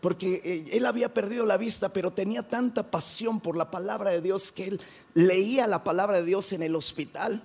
Porque 0.00 0.42
eh, 0.44 0.70
él 0.72 0.84
había 0.86 1.14
perdido 1.14 1.46
la 1.46 1.56
vista, 1.56 1.92
pero 1.92 2.12
tenía 2.12 2.48
tanta 2.48 2.90
pasión 2.90 3.38
por 3.38 3.56
la 3.56 3.70
palabra 3.70 4.10
de 4.10 4.20
Dios 4.20 4.50
que 4.50 4.66
él 4.66 4.80
leía 5.14 5.68
la 5.68 5.84
palabra 5.84 6.16
de 6.16 6.24
Dios 6.24 6.52
en 6.52 6.64
el 6.64 6.74
hospital 6.74 7.44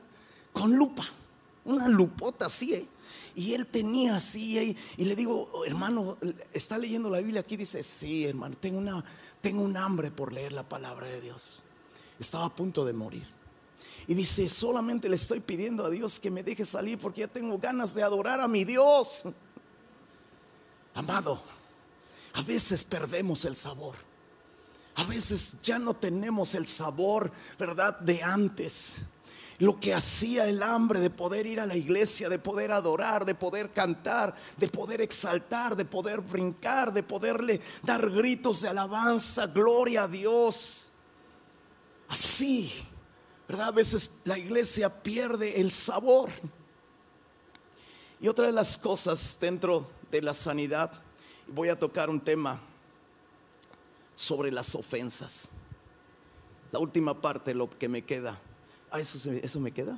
con 0.52 0.76
lupa, 0.76 1.06
una 1.64 1.88
lupota 1.88 2.48
así. 2.48 2.74
¿eh? 2.74 2.88
Y 3.36 3.54
él 3.54 3.68
tenía 3.68 4.16
así, 4.16 4.58
¿eh? 4.58 4.76
y 4.98 5.06
le 5.06 5.16
digo, 5.16 5.64
hermano, 5.68 6.18
¿está 6.54 6.80
leyendo 6.80 7.08
la 7.08 7.20
Biblia 7.20 7.42
aquí? 7.42 7.56
Dice, 7.56 7.84
sí, 7.84 8.26
hermano, 8.26 8.56
tengo, 8.60 8.80
una, 8.80 9.06
tengo 9.42 9.62
un 9.62 9.78
hambre 9.78 10.10
por 10.10 10.34
leer 10.34 10.54
la 10.54 10.68
palabra 10.68 11.06
de 11.06 11.22
Dios. 11.22 11.62
Estaba 12.20 12.46
a 12.46 12.56
punto 12.56 12.84
de 12.84 12.94
morir. 12.94 13.41
Y 14.08 14.14
dice, 14.14 14.50
solamente 14.50 15.08
le 15.08 15.16
estoy 15.16 15.40
pidiendo 15.40 15.86
a 15.86 15.90
Dios 15.90 16.20
que 16.20 16.32
me 16.32 16.44
deje 16.44 16.66
salir 16.66 16.98
porque 16.98 17.22
ya 17.22 17.28
tengo 17.28 17.58
ganas 17.58 17.94
de 17.94 18.04
adorar 18.04 18.40
a 18.40 18.48
mi 18.48 18.64
Dios. 18.64 19.24
Amado, 20.94 21.42
a 22.34 22.42
veces 22.42 22.84
perdemos 22.84 23.46
el 23.46 23.56
sabor. 23.56 23.96
A 24.96 25.04
veces 25.06 25.56
ya 25.64 25.80
no 25.80 25.94
tenemos 25.94 26.54
el 26.56 26.68
sabor, 26.68 27.32
¿verdad? 27.58 28.00
De 28.00 28.22
antes. 28.22 29.04
lo 29.62 29.80
que 29.80 29.94
hacía 29.94 30.48
el 30.48 30.64
hambre 30.64 31.00
de 31.00 31.12
poder 31.12 31.46
ir 31.46 31.60
a 31.60 31.68
la 31.68 31.76
iglesia, 31.76 32.30
de 32.30 32.40
poder 32.40 32.72
adorar, 32.72 33.26
de 33.26 33.36
poder 33.36 33.70
cantar, 33.70 34.34
de 34.58 34.68
poder 34.68 35.02
exaltar, 35.02 35.76
de 35.76 35.86
poder 35.86 36.20
brincar, 36.20 36.92
de 36.92 37.04
poderle 37.04 37.62
dar 37.84 38.10
gritos 38.10 38.62
de 38.62 38.70
alabanza, 38.70 39.46
gloria 39.46 40.06
a 40.06 40.08
Dios. 40.08 40.90
Así, 42.08 42.74
¿verdad? 43.52 43.68
A 43.68 43.72
veces 43.72 44.10
la 44.24 44.38
iglesia 44.38 44.90
pierde 45.04 45.60
el 45.60 45.72
sabor. 45.72 46.30
Y 48.22 48.30
otra 48.30 48.46
de 48.48 48.54
las 48.54 48.78
cosas 48.78 49.38
dentro 49.42 49.90
de 50.10 50.22
la 50.22 50.34
sanidad, 50.34 50.92
voy 51.48 51.68
a 51.68 51.78
tocar 51.78 52.10
un 52.10 52.22
tema 52.22 52.62
sobre 54.16 54.54
las 54.54 54.74
ofensas. 54.74 55.50
La 56.72 56.80
última 56.80 57.20
parte, 57.20 57.54
lo 57.54 57.70
que 57.70 57.90
me 57.90 58.04
queda 58.04 58.40
Ah, 58.90 59.00
eso, 59.00 59.32
eso 59.32 59.60
me 59.60 59.72
queda. 59.72 59.98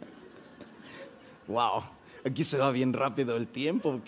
wow, 1.48 1.82
aquí 2.24 2.44
se 2.44 2.56
va 2.56 2.70
bien 2.70 2.92
rápido 2.92 3.36
el 3.36 3.46
tiempo. 3.46 4.00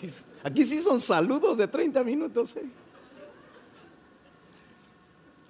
Aquí, 0.43 0.65
sí 0.65 0.81
son 0.81 0.99
saludos 0.99 1.57
de 1.57 1.67
30 1.67 2.03
minutos. 2.03 2.55
¿eh? 2.55 2.65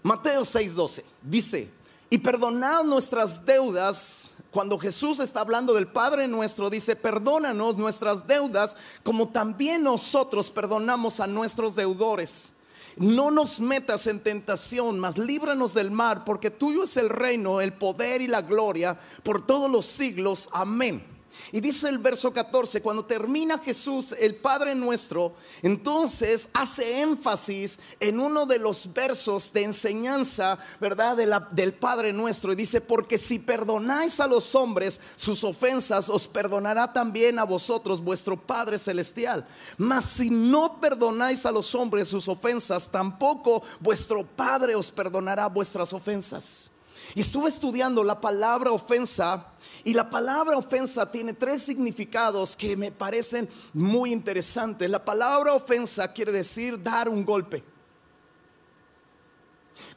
Mateo 0.01 0.41
6:12 0.41 1.03
dice, 1.21 1.69
y 2.13 2.19
perdonad 2.19 2.83
nuestras 2.83 3.43
deudas. 3.43 4.35
Cuando 4.51 4.77
Jesús 4.77 5.19
está 5.19 5.39
hablando 5.39 5.73
del 5.73 5.87
Padre 5.87 6.27
nuestro, 6.27 6.69
dice, 6.69 6.95
perdónanos 6.95 7.75
nuestras 7.75 8.27
deudas 8.27 8.77
como 9.01 9.29
también 9.29 9.81
nosotros 9.81 10.51
perdonamos 10.51 11.19
a 11.19 11.25
nuestros 11.25 11.73
deudores 11.75 12.53
no 12.97 13.31
nos 13.31 13.59
metas 13.59 14.05
en 14.05 14.19
tentación, 14.19 14.99
mas 14.99 15.17
líbranos 15.17 15.73
del 15.73 15.89
mal, 15.89 16.23
porque 16.23 16.51
tuyo 16.51 16.83
es 16.83 16.95
el 16.97 17.09
reino, 17.09 17.59
el 17.59 17.73
poder 17.73 18.21
y 18.21 18.27
la 18.27 18.43
gloria 18.43 18.95
por 19.23 19.43
todos 19.43 19.71
los 19.71 19.87
siglos. 19.87 20.47
Amén. 20.51 21.03
Y 21.51 21.61
dice 21.61 21.89
el 21.89 21.97
verso 21.97 22.33
14, 22.33 22.81
cuando 22.81 23.05
termina 23.05 23.59
Jesús 23.59 24.13
el 24.19 24.35
Padre 24.35 24.75
nuestro, 24.75 25.33
entonces 25.61 26.49
hace 26.53 27.01
énfasis 27.01 27.79
en 27.99 28.19
uno 28.19 28.45
de 28.45 28.59
los 28.59 28.91
versos 28.93 29.51
de 29.53 29.63
enseñanza, 29.63 30.57
¿verdad? 30.79 31.17
del 31.51 31.73
Padre 31.73 32.13
nuestro. 32.13 32.53
Y 32.53 32.55
dice, 32.55 32.81
porque 32.81 33.17
si 33.17 33.39
perdonáis 33.39 34.19
a 34.19 34.27
los 34.27 34.55
hombres 34.55 34.99
sus 35.15 35.43
ofensas, 35.43 36.09
os 36.09 36.27
perdonará 36.27 36.91
también 36.91 37.39
a 37.39 37.43
vosotros 37.43 38.01
vuestro 38.01 38.39
Padre 38.39 38.77
celestial. 38.79 39.45
Mas 39.77 40.05
si 40.05 40.29
no 40.29 40.79
perdonáis 40.79 41.45
a 41.45 41.51
los 41.51 41.73
hombres 41.75 42.07
sus 42.07 42.27
ofensas, 42.27 42.89
tampoco 42.89 43.63
vuestro 43.79 44.25
Padre 44.25 44.75
os 44.75 44.91
perdonará 44.91 45.47
vuestras 45.47 45.93
ofensas. 45.93 46.71
Y 47.15 47.21
estuve 47.21 47.49
estudiando 47.49 48.03
la 48.03 48.19
palabra 48.19 48.71
ofensa 48.71 49.52
y 49.83 49.93
la 49.93 50.09
palabra 50.09 50.57
ofensa 50.57 51.09
tiene 51.11 51.33
tres 51.33 51.61
significados 51.63 52.55
que 52.55 52.77
me 52.77 52.91
parecen 52.91 53.49
muy 53.73 54.13
interesantes. 54.13 54.89
La 54.89 55.03
palabra 55.03 55.53
ofensa 55.53 56.11
quiere 56.13 56.31
decir 56.31 56.81
dar 56.81 57.09
un 57.09 57.25
golpe. 57.25 57.63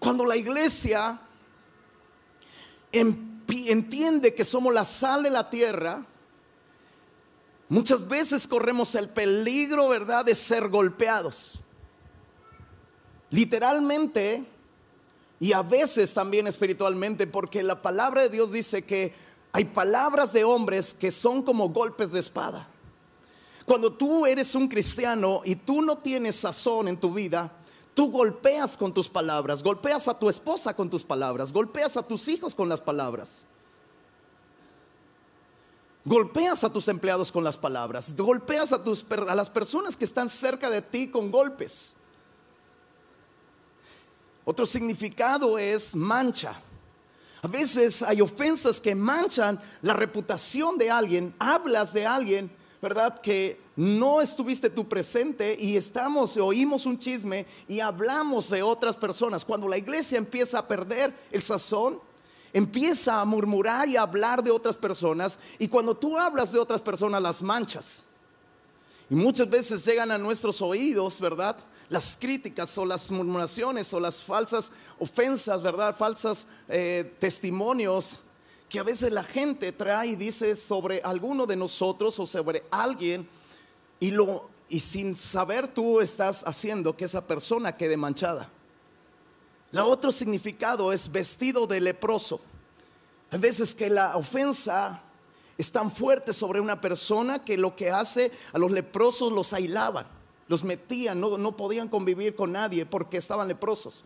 Cuando 0.01 0.25
la 0.25 0.37
iglesia 0.37 1.21
entiende 2.91 4.35
que 4.35 4.45
somos 4.45 4.75
la 4.75 4.85
sal 4.85 5.23
de 5.23 5.31
la 5.31 5.49
tierra, 5.49 6.05
muchas 7.69 8.07
veces 8.09 8.49
corremos 8.49 8.95
el 8.97 9.09
peligro, 9.09 9.89
¿verdad?, 9.89 10.25
de 10.25 10.35
ser 10.35 10.69
golpeados. 10.69 11.61
Literalmente 13.31 14.45
y 15.39 15.53
a 15.53 15.63
veces 15.63 16.15
también 16.15 16.47
espiritualmente, 16.47 17.27
porque 17.27 17.63
la 17.63 17.83
palabra 17.83 18.23
de 18.23 18.31
Dios 18.31 18.51
dice 18.51 18.85
que 18.85 19.13
hay 19.57 19.65
palabras 19.65 20.35
de 20.35 20.45
hombres 20.45 20.93
que 20.93 21.11
son 21.11 21.43
como 21.43 21.71
golpes 21.71 22.13
de 22.13 22.21
espada. 22.21 22.69
Cuando 23.65 23.91
tú 23.91 24.27
eres 24.27 24.55
un 24.55 24.69
cristiano 24.69 25.41
y 25.47 25.57
tú 25.57 25.81
no 25.81 25.97
tienes 25.97 26.37
sazón 26.37 26.89
en 26.89 27.01
tu 27.01 27.15
vida, 27.15 27.51
tú 27.95 28.11
golpeas 28.11 28.77
con 28.77 28.93
tus 28.93 29.09
palabras, 29.09 29.63
golpeas 29.63 30.09
a 30.09 30.19
tu 30.19 30.29
esposa 30.29 30.77
con 30.77 30.91
tus 30.91 31.03
palabras, 31.03 31.55
golpeas 31.55 31.97
a 31.97 32.03
tus 32.03 32.29
hijos 32.29 32.55
con 32.55 32.69
las 32.69 32.83
palabras. 32.83 33.47
Golpeas 36.05 36.63
a 36.63 36.71
tus 36.71 36.87
empleados 36.89 37.33
con 37.33 37.43
las 37.43 37.57
palabras, 37.57 38.15
golpeas 38.15 38.75
a, 38.75 38.85
tus, 38.85 39.07
a 39.11 39.35
las 39.35 39.49
personas 39.49 39.97
que 39.97 40.05
están 40.05 40.29
cerca 40.29 40.69
de 40.69 40.83
ti 40.83 41.09
con 41.09 41.31
golpes. 41.31 41.97
Otro 44.45 44.67
significado 44.67 45.57
es 45.57 45.97
mancha. 45.97 46.61
A 47.47 47.49
veces 47.49 48.03
hay 48.03 48.21
ofensas 48.21 48.81
que 48.81 48.93
manchan 48.93 49.61
la 49.83 49.93
reputación 49.93 50.77
de 50.77 50.91
alguien. 50.91 51.33
Hablas 51.39 51.93
de 51.93 52.05
alguien, 52.05 52.51
¿verdad? 52.83 53.21
Que 53.21 53.61
no 53.77 54.21
estuviste 54.21 54.69
tú 54.69 54.89
presente 54.89 55.57
y 55.57 55.77
estamos, 55.77 56.37
oímos 56.39 56.87
un 56.87 56.99
chisme 56.99 57.47
y 57.69 57.79
hablamos 57.79 58.51
de 58.51 58.65
otras 58.65 58.97
personas. 58.97 59.45
Cuando 59.45 59.69
la 59.69 59.79
iglesia 59.79 60.19
empieza 60.19 60.59
a 60.59 60.67
perder 60.67 61.15
el 61.31 61.41
sazón, 61.41 62.01
empieza 62.53 63.21
a 63.21 63.25
murmurar 63.25 63.89
y 63.89 63.97
a 63.97 64.03
hablar 64.03 64.43
de 64.43 64.51
otras 64.51 64.77
personas. 64.77 65.39
Y 65.61 65.69
cuando 65.69 65.97
tú 65.97 66.19
hablas 66.19 66.51
de 66.51 66.59
otras 66.59 66.83
personas, 66.83 67.23
las 67.23 67.41
manchas. 67.43 68.07
Y 69.09 69.15
muchas 69.15 69.49
veces 69.49 69.85
llegan 69.85 70.11
a 70.11 70.19
nuestros 70.19 70.61
oídos, 70.61 71.21
¿verdad? 71.21 71.57
Las 71.89 72.17
críticas 72.21 72.77
o 72.79 72.85
las 72.85 73.11
murmuraciones 73.11 73.93
o 73.95 74.01
las 74.01 74.23
falsas 74.23 74.73
ofensas, 74.99 75.63
¿verdad? 75.63 75.97
Falsas 75.97 76.47
eh, 76.69 77.15
testimonios 77.19 78.23
que 78.69 78.79
a 78.81 78.83
veces 78.83 79.13
la 79.13 79.23
gente 79.23 79.71
trae 79.73 80.09
y 80.09 80.17
dice 80.17 80.57
sobre 80.57 81.01
alguno 81.03 81.47
de 81.47 81.57
nosotros 81.57 82.19
o 82.19 82.27
sobre 82.27 82.65
alguien 82.71 83.29
y, 84.01 84.11
lo, 84.11 84.49
y 84.69 84.81
sin 84.81 85.15
saber 85.15 85.69
tú 85.69 86.01
estás 86.01 86.43
haciendo 86.45 86.97
que 86.97 87.05
esa 87.05 87.25
persona 87.25 87.77
quede 87.77 87.97
manchada. 87.97 88.51
La 89.71 89.85
otro 89.85 90.11
significado 90.11 90.93
es 90.93 91.11
vestido 91.11 91.67
de 91.67 91.81
leproso. 91.81 92.41
A 93.31 93.37
veces 93.37 93.75
que 93.75 93.91
la 93.91 94.17
ofensa 94.17 95.03
es 95.59 95.73
tan 95.73 95.91
fuerte 95.91 96.33
sobre 96.33 96.61
una 96.61 96.81
persona 96.81 97.45
que 97.45 97.57
lo 97.57 97.75
que 97.75 97.91
hace 97.91 98.31
a 98.53 98.59
los 98.59 98.71
leprosos 98.71 99.33
los 99.33 99.53
aislaban, 99.53 100.07
los 100.49 100.65
metían, 100.65 101.21
no, 101.21 101.39
no 101.39 101.57
podían 101.57 101.89
convivir 101.89 102.35
con 102.37 102.53
nadie 102.53 102.87
porque 102.87 103.17
estaban 103.17 103.49
leprosos. 103.49 104.05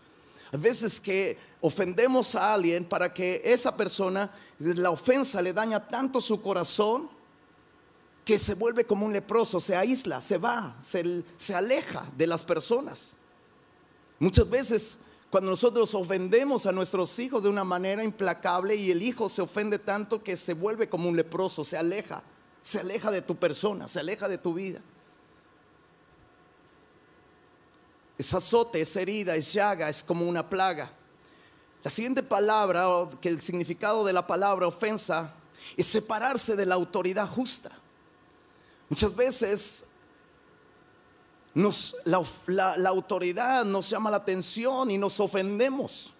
A 0.53 0.57
veces 0.57 1.00
que 1.00 1.38
ofendemos 1.61 2.35
a 2.35 2.55
alguien 2.55 2.85
para 2.85 3.12
que 3.12 3.40
esa 3.44 3.76
persona, 3.76 4.31
la 4.59 4.90
ofensa 4.90 5.40
le 5.40 5.53
daña 5.53 5.87
tanto 5.87 6.20
su 6.20 6.42
corazón 6.42 7.09
que 8.24 8.38
se 8.38 8.55
vuelve 8.55 8.85
como 8.85 9.07
un 9.07 9.12
leproso, 9.12 9.61
se 9.61 9.76
aísla, 9.76 10.20
se 10.20 10.38
va, 10.38 10.76
se, 10.83 11.22
se 11.37 11.55
aleja 11.55 12.07
de 12.16 12.26
las 12.26 12.42
personas. 12.42 13.16
Muchas 14.18 14.48
veces 14.48 14.98
cuando 15.31 15.50
nosotros 15.50 15.94
ofendemos 15.94 16.66
a 16.66 16.72
nuestros 16.72 17.16
hijos 17.20 17.44
de 17.44 17.48
una 17.48 17.62
manera 17.62 18.03
implacable 18.03 18.74
y 18.74 18.90
el 18.90 19.00
hijo 19.03 19.29
se 19.29 19.42
ofende 19.42 19.79
tanto 19.79 20.22
que 20.22 20.37
se 20.37 20.55
vuelve 20.55 20.88
como 20.88 21.09
un 21.09 21.16
leproso, 21.16 21.62
se 21.62 21.79
aleja, 21.79 22.22
se 22.61 22.81
aleja 22.81 23.12
de 23.12 23.22
tu 23.22 23.37
persona, 23.37 23.87
se 23.87 24.00
aleja 24.00 24.29
de 24.29 24.38
tu 24.38 24.55
vida. 24.55 24.81
Es 28.20 28.35
azote, 28.35 28.83
es 28.83 28.94
herida, 28.96 29.35
es 29.35 29.50
llaga, 29.50 29.88
es 29.88 30.04
como 30.04 30.28
una 30.28 30.46
plaga. 30.46 30.92
La 31.83 31.90
siguiente 31.90 32.22
palabra, 32.22 33.09
que 33.18 33.30
el 33.30 33.40
significado 33.40 34.04
de 34.04 34.12
la 34.12 34.26
palabra 34.26 34.66
ofensa, 34.66 35.33
es 35.74 35.87
separarse 35.87 36.54
de 36.54 36.66
la 36.66 36.74
autoridad 36.74 37.26
justa. 37.26 37.70
Muchas 38.90 39.16
veces 39.16 39.87
la, 41.54 42.88
autoridad 42.90 43.64
nos 43.64 43.88
llama 43.88 44.11
la 44.11 44.18
atención 44.18 44.90
y 44.90 44.98
nos 44.98 45.18
ofendemos. 45.18 46.12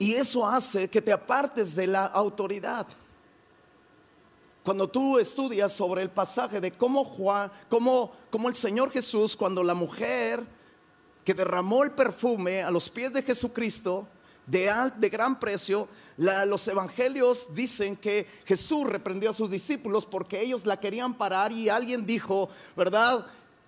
Y 0.00 0.14
eso 0.14 0.44
hace 0.44 0.90
que 0.90 1.00
te 1.00 1.12
apartes 1.12 1.76
de 1.76 1.86
la 1.86 2.06
autoridad. 2.06 2.88
Cuando 4.64 4.88
tú 4.88 5.18
estudias 5.18 5.72
sobre 5.72 6.02
el 6.02 6.10
pasaje 6.10 6.60
de 6.60 6.72
cómo 6.72 7.04
Juan, 7.04 7.52
cómo, 7.68 8.12
cómo 8.30 8.48
el 8.48 8.56
Señor 8.56 8.90
Jesús, 8.90 9.36
cuando 9.36 9.62
la 9.62 9.74
mujer 9.74 10.44
que 11.24 11.34
derramó 11.34 11.84
el 11.84 11.92
perfume 11.92 12.62
a 12.62 12.70
los 12.70 12.88
pies 12.88 13.12
de 13.12 13.22
Jesucristo, 13.22 14.08
de, 14.46 14.72
de 14.96 15.08
gran 15.08 15.38
precio, 15.38 15.88
los 16.16 16.66
evangelios 16.68 17.54
dicen 17.54 17.96
que 17.96 18.26
Jesús 18.44 18.86
reprendió 18.86 19.30
a 19.30 19.34
sus 19.34 19.50
discípulos 19.50 20.04
porque 20.04 20.40
ellos 20.40 20.66
la 20.66 20.80
querían 20.80 21.14
parar 21.14 21.52
y 21.52 21.68
alguien 21.68 22.04
dijo, 22.04 22.48
¿verdad? 22.76 23.24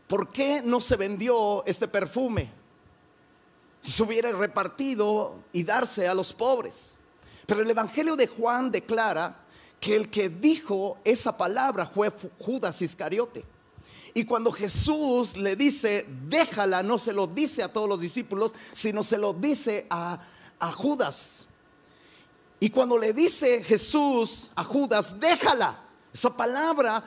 ¿por 0.07 0.29
qué 0.29 0.63
no 0.63 0.81
se 0.81 0.97
vendió 0.97 1.65
este 1.67 1.89
perfume? 1.89 2.51
Si 3.81 3.93
se 3.93 4.03
hubiera 4.03 4.33
repartido 4.33 5.37
y 5.53 5.63
darse 5.63 6.09
a 6.09 6.15
los 6.15 6.33
pobres. 6.33 6.99
Pero 7.47 7.63
el 7.63 7.71
Evangelio 7.71 8.17
de 8.17 8.27
Juan 8.27 8.71
declara 8.71 9.45
que 9.87 9.95
el 9.95 10.11
que 10.11 10.29
dijo 10.29 10.99
esa 11.05 11.37
palabra 11.37 11.87
fue 11.87 12.13
Judas 12.41 12.83
Iscariote. 12.83 13.45
Y 14.15 14.25
cuando 14.25 14.51
Jesús 14.51 15.37
le 15.37 15.55
dice, 15.55 16.05
déjala, 16.27 16.83
no 16.83 16.99
se 16.99 17.13
lo 17.13 17.29
dice 17.29 17.63
a 17.63 17.73
todos 17.73 17.89
los 17.89 18.01
discípulos, 18.01 18.53
sino 18.73 19.05
se 19.05 19.17
lo 19.17 19.33
dice 19.33 19.87
a, 19.89 20.19
a 20.59 20.73
Judas. 20.73 21.47
Y 22.59 22.71
cuando 22.71 22.99
le 22.99 23.13
dice 23.13 23.63
Jesús 23.63 24.51
a 24.57 24.65
Judas, 24.65 25.21
déjala, 25.21 25.79
esa 26.13 26.37
palabra 26.37 27.05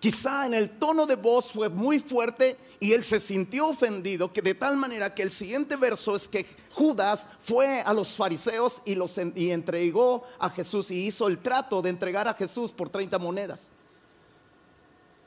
quizá 0.00 0.46
en 0.46 0.54
el 0.54 0.70
tono 0.70 1.06
de 1.06 1.14
voz 1.14 1.52
fue 1.52 1.68
muy 1.68 2.00
fuerte 2.00 2.56
y 2.80 2.92
él 2.92 3.02
se 3.04 3.20
sintió 3.20 3.68
ofendido, 3.68 4.32
que 4.32 4.40
de 4.40 4.54
tal 4.54 4.76
manera 4.76 5.14
que 5.14 5.22
el 5.22 5.30
siguiente 5.30 5.76
verso 5.76 6.16
es 6.16 6.26
que 6.26 6.46
Judas 6.72 7.26
fue 7.38 7.82
a 7.82 7.92
los 7.92 8.16
fariseos 8.16 8.80
y, 8.86 8.94
los, 8.94 9.20
y 9.36 9.50
entregó 9.50 10.24
a 10.38 10.48
Jesús 10.48 10.90
y 10.90 11.06
hizo 11.06 11.28
el 11.28 11.38
trato 11.38 11.82
de 11.82 11.90
entregar 11.90 12.26
a 12.26 12.34
Jesús 12.34 12.72
por 12.72 12.88
30 12.88 13.18
monedas. 13.18 13.70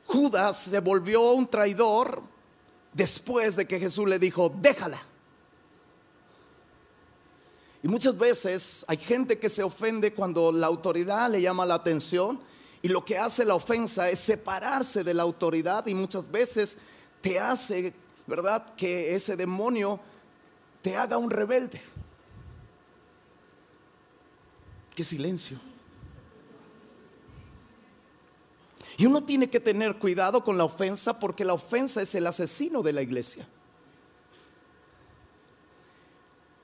Judas 0.07 0.57
se 0.57 0.79
volvió 0.79 1.31
un 1.31 1.47
traidor 1.47 2.23
después 2.91 3.55
de 3.55 3.67
que 3.67 3.79
Jesús 3.79 4.07
le 4.07 4.17
dijo, 4.17 4.51
déjala. 4.59 4.99
Y 7.83 7.87
muchas 7.87 8.17
veces 8.17 8.83
hay 8.87 8.97
gente 8.97 9.37
que 9.37 9.49
se 9.49 9.61
ofende 9.61 10.13
cuando 10.13 10.51
la 10.51 10.67
autoridad 10.67 11.29
le 11.29 11.41
llama 11.41 11.65
la 11.65 11.75
atención 11.75 12.39
y 12.83 12.89
lo 12.89 13.03
que 13.03 13.17
hace 13.17 13.45
la 13.45 13.55
ofensa 13.55 14.09
es 14.09 14.19
separarse 14.19 15.05
de 15.05 15.13
la 15.13 15.23
autoridad 15.23 15.87
y 15.87 15.93
muchas 15.93 16.29
veces 16.29 16.77
te 17.21 17.39
hace, 17.39 17.93
¿verdad?, 18.27 18.75
que 18.75 19.15
ese 19.15 19.37
demonio 19.37 20.01
te 20.81 20.97
haga 20.97 21.17
un 21.17 21.31
rebelde. 21.31 21.81
Qué 24.93 25.01
silencio. 25.01 25.57
Y 28.97 29.05
uno 29.05 29.23
tiene 29.23 29.49
que 29.49 29.61
tener 29.61 29.97
cuidado 29.97 30.43
con 30.43 30.57
la 30.57 30.65
ofensa 30.65 31.17
porque 31.17 31.45
la 31.45 31.53
ofensa 31.53 32.01
es 32.01 32.13
el 32.15 32.27
asesino 32.27 32.83
de 32.83 32.91
la 32.91 33.01
iglesia. 33.01 33.47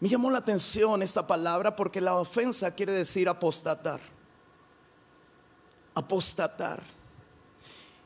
Me 0.01 0.09
llamó 0.09 0.29
la 0.29 0.39
atención 0.39 1.01
esta 1.01 1.25
palabra 1.25 1.77
porque 1.77 2.01
la 2.01 2.15
ofensa 2.15 2.75
quiere 2.75 2.91
decir 2.91 3.29
apostatar. 3.29 4.18
Apostatar. 5.93 6.81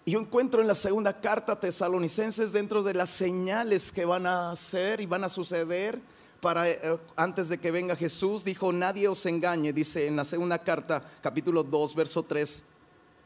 Y 0.06 0.12
yo 0.12 0.20
encuentro 0.20 0.62
en 0.62 0.68
la 0.68 0.76
segunda 0.76 1.20
carta 1.22 1.60
tesalonicenses 1.60 2.52
dentro 2.52 2.84
de 2.84 2.94
las 2.94 3.10
señales 3.10 3.92
que 3.92 4.04
van 4.04 4.26
a 4.26 4.52
hacer 4.52 5.00
y 5.00 5.06
van 5.06 5.24
a 5.24 5.30
suceder 5.30 6.00
para 6.42 6.70
eh, 6.70 7.00
antes 7.16 7.48
de 7.48 7.58
que 7.58 7.72
venga 7.72 7.96
Jesús, 7.96 8.44
dijo, 8.44 8.74
nadie 8.74 9.08
os 9.08 9.26
engañe, 9.26 9.72
dice 9.72 10.08
en 10.08 10.18
la 10.18 10.26
segunda 10.26 10.60
carta, 10.60 11.02
capítulo 11.22 11.64
2, 11.64 11.96
verso 11.96 12.22
3, 12.22 12.64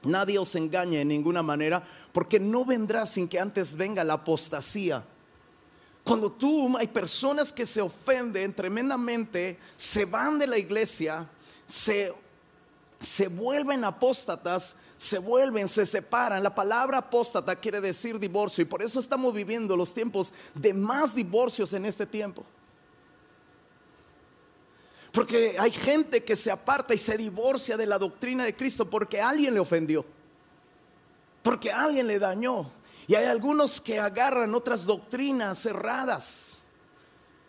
nadie 0.03 0.37
os 0.37 0.53
engañe 0.53 1.01
en 1.01 1.07
ninguna 1.07 1.41
manera, 1.41 1.83
porque 2.11 2.39
no 2.39 2.63
vendrá 2.63 3.07
sin 3.07 3.27
que 3.27 3.39
antes 3.39 3.75
venga 3.75 4.03
la 4.03 4.13
apostasía. 4.13 5.03
Cuando 6.03 6.31
tú 6.31 6.77
hay 6.77 6.87
personas 6.87 7.51
que 7.51 7.65
se 7.65 7.81
ofenden 7.81 8.53
tremendamente, 8.53 9.57
se 9.75 10.05
van 10.05 10.37
de 10.37 10.45
la 10.45 10.59
iglesia, 10.59 11.27
se 11.65 12.13
se 12.99 13.27
vuelven 13.27 13.83
apóstatas, 13.83 14.75
se 14.97 15.19
vuelven, 15.19 15.67
se 15.67 15.85
separan. 15.85 16.41
La 16.41 16.55
palabra 16.55 16.97
apóstata 16.97 17.55
quiere 17.55 17.79
decir 17.79 18.19
divorcio 18.19 18.63
y 18.63 18.65
por 18.65 18.81
eso 18.81 18.99
estamos 18.99 19.33
viviendo 19.33 19.77
los 19.77 19.93
tiempos 19.93 20.33
de 20.55 20.73
más 20.73 21.13
divorcios 21.13 21.73
en 21.73 21.85
este 21.85 22.05
tiempo. 22.05 22.43
Porque 25.11 25.57
hay 25.59 25.71
gente 25.71 26.23
que 26.23 26.35
se 26.35 26.51
aparta 26.51 26.93
y 26.93 26.97
se 26.97 27.17
divorcia 27.17 27.77
de 27.77 27.85
la 27.85 27.97
doctrina 27.97 28.43
de 28.43 28.55
Cristo 28.55 28.89
porque 28.89 29.21
alguien 29.21 29.53
le 29.53 29.59
ofendió, 29.59 30.05
porque 31.43 31.71
alguien 31.71 32.07
le 32.07 32.19
dañó. 32.19 32.71
Y 33.07 33.15
hay 33.15 33.25
algunos 33.25 33.79
que 33.79 33.99
agarran 33.99 34.53
otras 34.53 34.85
doctrinas 34.85 35.59
cerradas, 35.59 36.57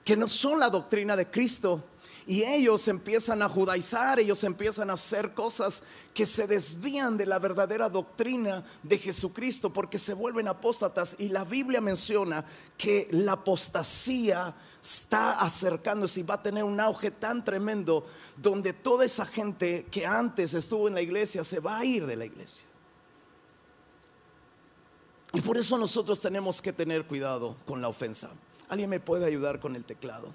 que 0.04 0.16
no 0.16 0.28
son 0.28 0.60
la 0.60 0.70
doctrina 0.70 1.16
de 1.16 1.30
Cristo 1.30 1.84
y 2.28 2.44
ellos 2.44 2.86
empiezan 2.88 3.40
a 3.40 3.48
judaizar, 3.48 4.20
ellos 4.20 4.44
empiezan 4.44 4.90
a 4.90 4.92
hacer 4.92 5.32
cosas 5.32 5.82
que 6.12 6.26
se 6.26 6.46
desvían 6.46 7.16
de 7.16 7.24
la 7.24 7.38
verdadera 7.38 7.88
doctrina 7.88 8.62
de 8.82 8.98
Jesucristo 8.98 9.72
porque 9.72 9.98
se 9.98 10.12
vuelven 10.12 10.46
apóstatas. 10.46 11.16
Y 11.18 11.30
la 11.30 11.44
Biblia 11.44 11.80
menciona 11.80 12.44
que 12.76 13.08
la 13.12 13.32
apostasía 13.32 14.54
está 14.78 15.40
acercándose 15.40 16.20
y 16.20 16.24
va 16.24 16.34
a 16.34 16.42
tener 16.42 16.64
un 16.64 16.78
auge 16.78 17.10
tan 17.10 17.42
tremendo 17.42 18.04
donde 18.36 18.74
toda 18.74 19.06
esa 19.06 19.24
gente 19.24 19.86
que 19.90 20.04
antes 20.04 20.52
estuvo 20.52 20.86
en 20.86 20.92
la 20.92 21.00
iglesia 21.00 21.42
se 21.42 21.60
va 21.60 21.78
a 21.78 21.84
ir 21.86 22.04
de 22.04 22.16
la 22.16 22.26
iglesia. 22.26 22.66
Y 25.32 25.40
por 25.40 25.56
eso 25.56 25.78
nosotros 25.78 26.20
tenemos 26.20 26.60
que 26.60 26.74
tener 26.74 27.06
cuidado 27.06 27.56
con 27.64 27.80
la 27.80 27.88
ofensa. 27.88 28.28
¿Alguien 28.68 28.90
me 28.90 29.00
puede 29.00 29.24
ayudar 29.24 29.60
con 29.60 29.76
el 29.76 29.84
teclado? 29.86 30.34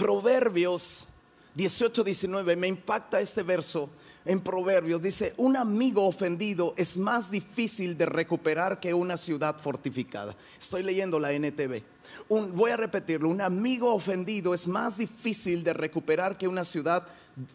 Proverbios 0.00 1.06
18, 1.54 2.02
19, 2.04 2.56
me 2.56 2.68
impacta 2.68 3.20
este 3.20 3.42
verso 3.42 3.90
en 4.24 4.40
Proverbios. 4.40 5.02
Dice, 5.02 5.34
un 5.36 5.58
amigo 5.58 6.06
ofendido 6.06 6.72
es 6.78 6.96
más 6.96 7.30
difícil 7.30 7.98
de 7.98 8.06
recuperar 8.06 8.80
que 8.80 8.94
una 8.94 9.18
ciudad 9.18 9.60
fortificada. 9.60 10.34
Estoy 10.58 10.84
leyendo 10.84 11.20
la 11.20 11.32
NTV. 11.32 11.82
voy 12.30 12.70
a 12.70 12.78
repetirlo, 12.78 13.28
un 13.28 13.42
amigo 13.42 13.92
ofendido 13.94 14.54
es 14.54 14.66
más 14.66 14.96
difícil 14.96 15.62
de 15.62 15.74
recuperar 15.74 16.38
que 16.38 16.48
una 16.48 16.64
ciudad 16.64 17.06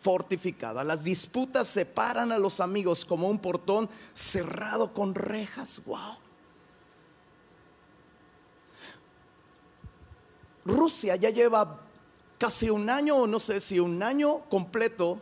fortificada. 0.02 0.84
Las 0.84 1.04
disputas 1.04 1.68
separan 1.68 2.32
a 2.32 2.38
los 2.38 2.60
amigos 2.60 3.06
como 3.06 3.28
un 3.28 3.40
portón 3.40 3.90
cerrado 4.14 4.94
con 4.94 5.16
rejas. 5.16 5.82
Wow. 5.84 6.18
Rusia 10.64 11.16
ya 11.16 11.32
lleva 11.32 11.85
casi 12.38 12.70
un 12.70 12.90
año, 12.90 13.28
no 13.28 13.40
sé 13.40 13.60
si 13.60 13.80
un 13.80 14.02
año 14.02 14.42
completo, 14.50 15.20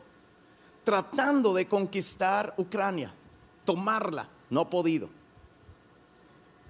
tratando 0.83 1.53
de 1.53 1.67
conquistar 1.67 2.53
Ucrania, 2.57 3.13
tomarla, 3.65 4.27
no 4.49 4.61
ha 4.61 4.69
podido. 4.69 5.09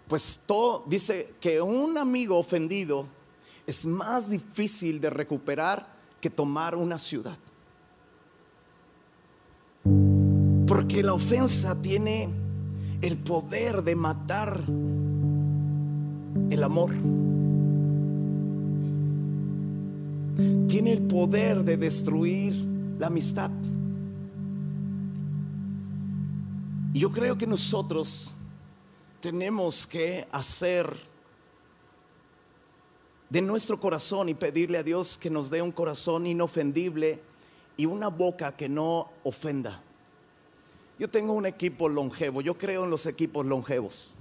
Pues 0.07 0.41
todo 0.45 0.83
dice 0.85 1.33
que 1.39 1.61
un 1.61 1.97
amigo 1.97 2.37
ofendido 2.37 3.07
es 3.65 3.85
más 3.85 4.29
difícil 4.29 4.99
de 4.99 5.09
recuperar 5.09 5.87
que 6.19 6.29
tomar 6.29 6.75
una 6.75 6.99
ciudad. 6.99 7.37
Porque 10.67 11.03
la 11.03 11.13
ofensa 11.13 11.75
tiene 11.81 12.29
el 13.01 13.17
poder 13.17 13.83
de 13.83 13.95
matar 13.95 14.63
el 16.49 16.63
amor. 16.63 16.91
Tiene 20.67 20.93
el 20.93 21.01
poder 21.03 21.63
de 21.63 21.77
destruir 21.77 22.53
la 22.97 23.07
amistad. 23.07 23.51
Y 26.93 26.99
yo 26.99 27.11
creo 27.11 27.37
que 27.37 27.47
nosotros 27.47 28.33
tenemos 29.19 29.87
que 29.87 30.27
hacer 30.31 30.95
de 33.29 33.41
nuestro 33.41 33.79
corazón 33.79 34.29
y 34.29 34.35
pedirle 34.35 34.77
a 34.77 34.83
Dios 34.83 35.17
que 35.17 35.29
nos 35.29 35.49
dé 35.49 35.61
un 35.61 35.71
corazón 35.71 36.27
inofendible 36.27 37.19
y 37.75 37.87
una 37.87 38.09
boca 38.09 38.55
que 38.55 38.69
no 38.69 39.09
ofenda. 39.23 39.81
Yo 40.99 41.09
tengo 41.09 41.33
un 41.33 41.47
equipo 41.47 41.89
longevo, 41.89 42.41
yo 42.41 42.57
creo 42.57 42.83
en 42.83 42.91
los 42.91 43.07
equipos 43.07 43.45
longevos. 43.45 44.13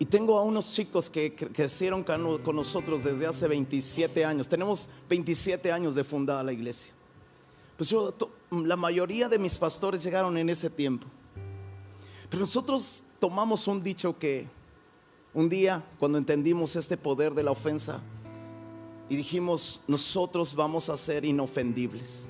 Y 0.00 0.06
tengo 0.06 0.38
a 0.38 0.42
unos 0.42 0.72
chicos 0.72 1.10
que 1.10 1.34
crecieron 1.34 2.02
con 2.02 2.56
nosotros 2.56 3.04
desde 3.04 3.26
hace 3.26 3.46
27 3.46 4.24
años. 4.24 4.48
Tenemos 4.48 4.88
27 5.10 5.70
años 5.70 5.94
de 5.94 6.02
fundada 6.04 6.42
la 6.42 6.54
iglesia. 6.54 6.90
Pues 7.76 7.90
yo, 7.90 8.14
la 8.50 8.76
mayoría 8.76 9.28
de 9.28 9.38
mis 9.38 9.58
pastores 9.58 10.02
llegaron 10.02 10.38
en 10.38 10.48
ese 10.48 10.70
tiempo. 10.70 11.06
Pero 12.30 12.40
nosotros 12.40 13.02
tomamos 13.18 13.68
un 13.68 13.82
dicho 13.82 14.18
que 14.18 14.48
un 15.34 15.50
día, 15.50 15.84
cuando 15.98 16.16
entendimos 16.16 16.76
este 16.76 16.96
poder 16.96 17.34
de 17.34 17.42
la 17.42 17.50
ofensa, 17.50 18.00
y 19.10 19.16
dijimos, 19.16 19.82
nosotros 19.86 20.54
vamos 20.54 20.88
a 20.88 20.96
ser 20.96 21.26
inofendibles. 21.26 22.26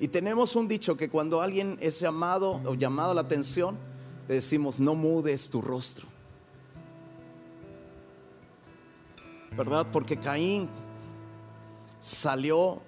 Y 0.00 0.08
tenemos 0.08 0.56
un 0.56 0.66
dicho 0.66 0.96
que 0.96 1.08
cuando 1.08 1.40
alguien 1.40 1.78
es 1.80 2.00
llamado 2.00 2.60
o 2.66 2.74
llamado 2.74 3.14
la 3.14 3.20
atención, 3.20 3.78
le 4.26 4.34
decimos, 4.34 4.80
no 4.80 4.96
mudes 4.96 5.48
tu 5.48 5.62
rostro. 5.62 6.13
¿Verdad? 9.56 9.86
Porque 9.92 10.16
Caín 10.16 10.68
salió, 12.00 12.80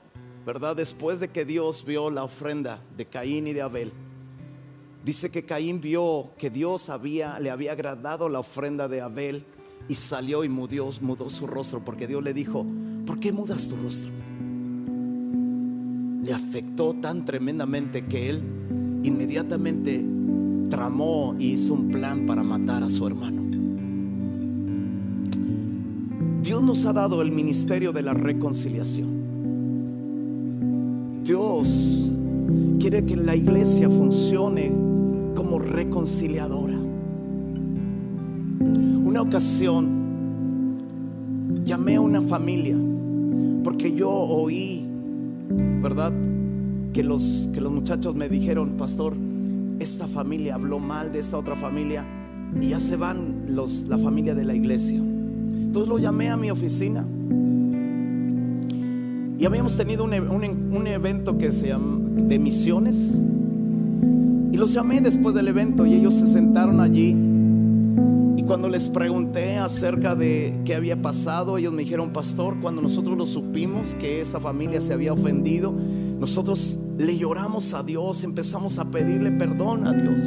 ¿verdad? 0.45 0.77
Después 0.77 1.21
de 1.21 1.29
que 1.29 1.45
Dios 1.45 1.85
vio 1.85 2.11
la 2.11 2.25
ofrenda 2.25 2.81
de 2.97 3.07
Caín 3.07 3.47
y 3.47 3.53
de 3.53 3.63
Abel. 3.63 3.93
Dice 5.05 5.31
que 5.31 5.45
Caín 5.45 5.81
vio 5.81 6.31
que 6.37 6.51
Dios 6.51 6.91
había, 6.91 7.39
le 7.39 7.51
había 7.51 7.73
agradado 7.73 8.29
la 8.29 8.41
ofrenda 8.41 8.89
de 8.89 9.01
Abel 9.01 9.45
y 9.89 9.95
salió 9.95 10.43
y 10.43 10.49
mudó, 10.49 10.91
mudó 11.01 11.31
su 11.31 11.47
rostro 11.47 11.85
porque 11.85 12.07
Dios 12.07 12.23
le 12.23 12.35
dijo, 12.35 12.67
¿por 13.07 13.21
qué 13.21 13.33
mudas 13.33 13.69
tu 13.69 13.77
rostro? 13.77 14.11
Le 16.23 16.33
afectó 16.33 16.95
tan 16.95 17.25
tremendamente 17.25 18.05
que 18.07 18.31
él 18.31 18.43
inmediatamente 19.05 20.05
tramó 20.69 21.37
y 21.39 21.53
hizo 21.53 21.75
un 21.75 21.89
plan 21.89 22.27
para 22.27 22.43
matar 22.43 22.83
a 22.83 22.91
su 22.91 23.07
hermano. 23.07 23.46
Dios 26.47 26.63
nos 26.63 26.87
ha 26.87 26.93
dado 26.93 27.23
el 27.23 27.33
ministerio 27.33 27.93
de 27.93 28.03
la 28.03 28.15
reconciliación. 28.15 29.09
Dios 31.25 32.09
quiere 32.79 33.05
que 33.05 33.17
la 33.17 33.35
iglesia 33.35 33.91
funcione 33.91 34.71
como 35.35 35.59
reconciliadora. 35.59 36.77
Una 39.05 39.23
ocasión 39.23 39.89
llamé 41.65 41.97
a 41.97 42.01
una 42.01 42.23
familia 42.23 42.77
porque 43.65 43.93
yo 43.93 44.09
oí, 44.09 44.87
¿verdad? 45.83 46.13
Que 46.93 47.03
los, 47.03 47.51
que 47.53 47.61
los 47.61 47.73
muchachos 47.73 48.15
me 48.15 48.29
dijeron, 48.29 48.77
pastor, 48.77 49.17
esta 49.81 50.07
familia 50.07 50.55
habló 50.55 50.79
mal 50.79 51.11
de 51.11 51.19
esta 51.19 51.39
otra 51.39 51.57
familia 51.57 52.05
y 52.61 52.69
ya 52.69 52.79
se 52.79 52.95
van 52.95 53.47
los, 53.49 53.83
la 53.89 53.99
familia 53.99 54.37
de 54.37 54.45
la 54.45 54.55
iglesia. 54.55 55.03
Entonces 55.77 55.93
lo 55.93 55.99
llamé 55.99 56.31
a 56.31 56.39
mi 56.39 56.51
oficina 56.51 57.07
y 59.39 59.45
habíamos 59.45 59.77
tenido 59.77 60.05
un, 60.05 60.15
un, 60.15 60.87
evento 60.87 61.37
que 61.37 61.53
se 61.53 61.69
llama 61.69 61.99
de 62.17 62.39
misiones. 62.39 63.15
Y 64.53 64.57
los 64.57 64.73
llamé 64.73 65.03
después 65.03 65.35
del 65.35 65.49
evento 65.49 65.85
y 65.85 65.93
ellos 65.93 66.15
se 66.15 66.29
sentaron 66.29 66.81
allí. 66.81 67.15
Y 68.39 68.43
cuando 68.45 68.71
les 68.71 68.89
pregunté 68.89 69.59
acerca 69.59 70.15
de 70.15 70.59
qué 70.65 70.75
había 70.75 71.03
pasado, 71.03 71.59
ellos 71.59 71.75
me 71.75 71.83
dijeron, 71.83 72.09
pastor, 72.09 72.57
cuando 72.59 72.81
nosotros 72.81 73.19
lo 73.19 73.27
supimos 73.27 73.95
que 73.97 74.23
esa 74.23 74.41
familia 74.41 74.81
se 74.81 74.95
había 74.95 75.13
ofendido, 75.13 75.75
nosotros 76.19 76.79
le 76.99 77.19
lloramos 77.19 77.75
a 77.75 77.83
Dios, 77.83 78.25
empezamos 78.25 78.79
a 78.79 78.87
pedirle 78.87 79.31
perdón 79.33 79.87
a 79.87 79.93
Dios. 79.93 80.21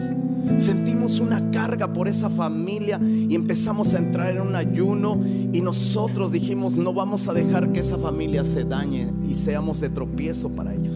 Sentimos 0.58 1.20
una 1.20 1.52
carga 1.52 1.92
por 1.92 2.08
esa 2.08 2.30
familia 2.30 3.00
y 3.02 3.34
empezamos 3.36 3.94
a 3.94 3.98
entrar 3.98 4.36
en 4.36 4.42
un 4.42 4.56
ayuno 4.56 5.20
y 5.52 5.62
nosotros 5.62 6.32
dijimos, 6.32 6.78
no 6.78 6.94
vamos 6.94 7.28
a 7.28 7.34
dejar 7.34 7.72
que 7.72 7.80
esa 7.80 7.98
familia 7.98 8.44
se 8.44 8.64
dañe 8.64 9.12
y 9.28 9.36
seamos 9.36 9.80
de 9.82 9.90
tropiezo 9.90 10.50
para 10.50 10.74
ellos. 10.74 10.96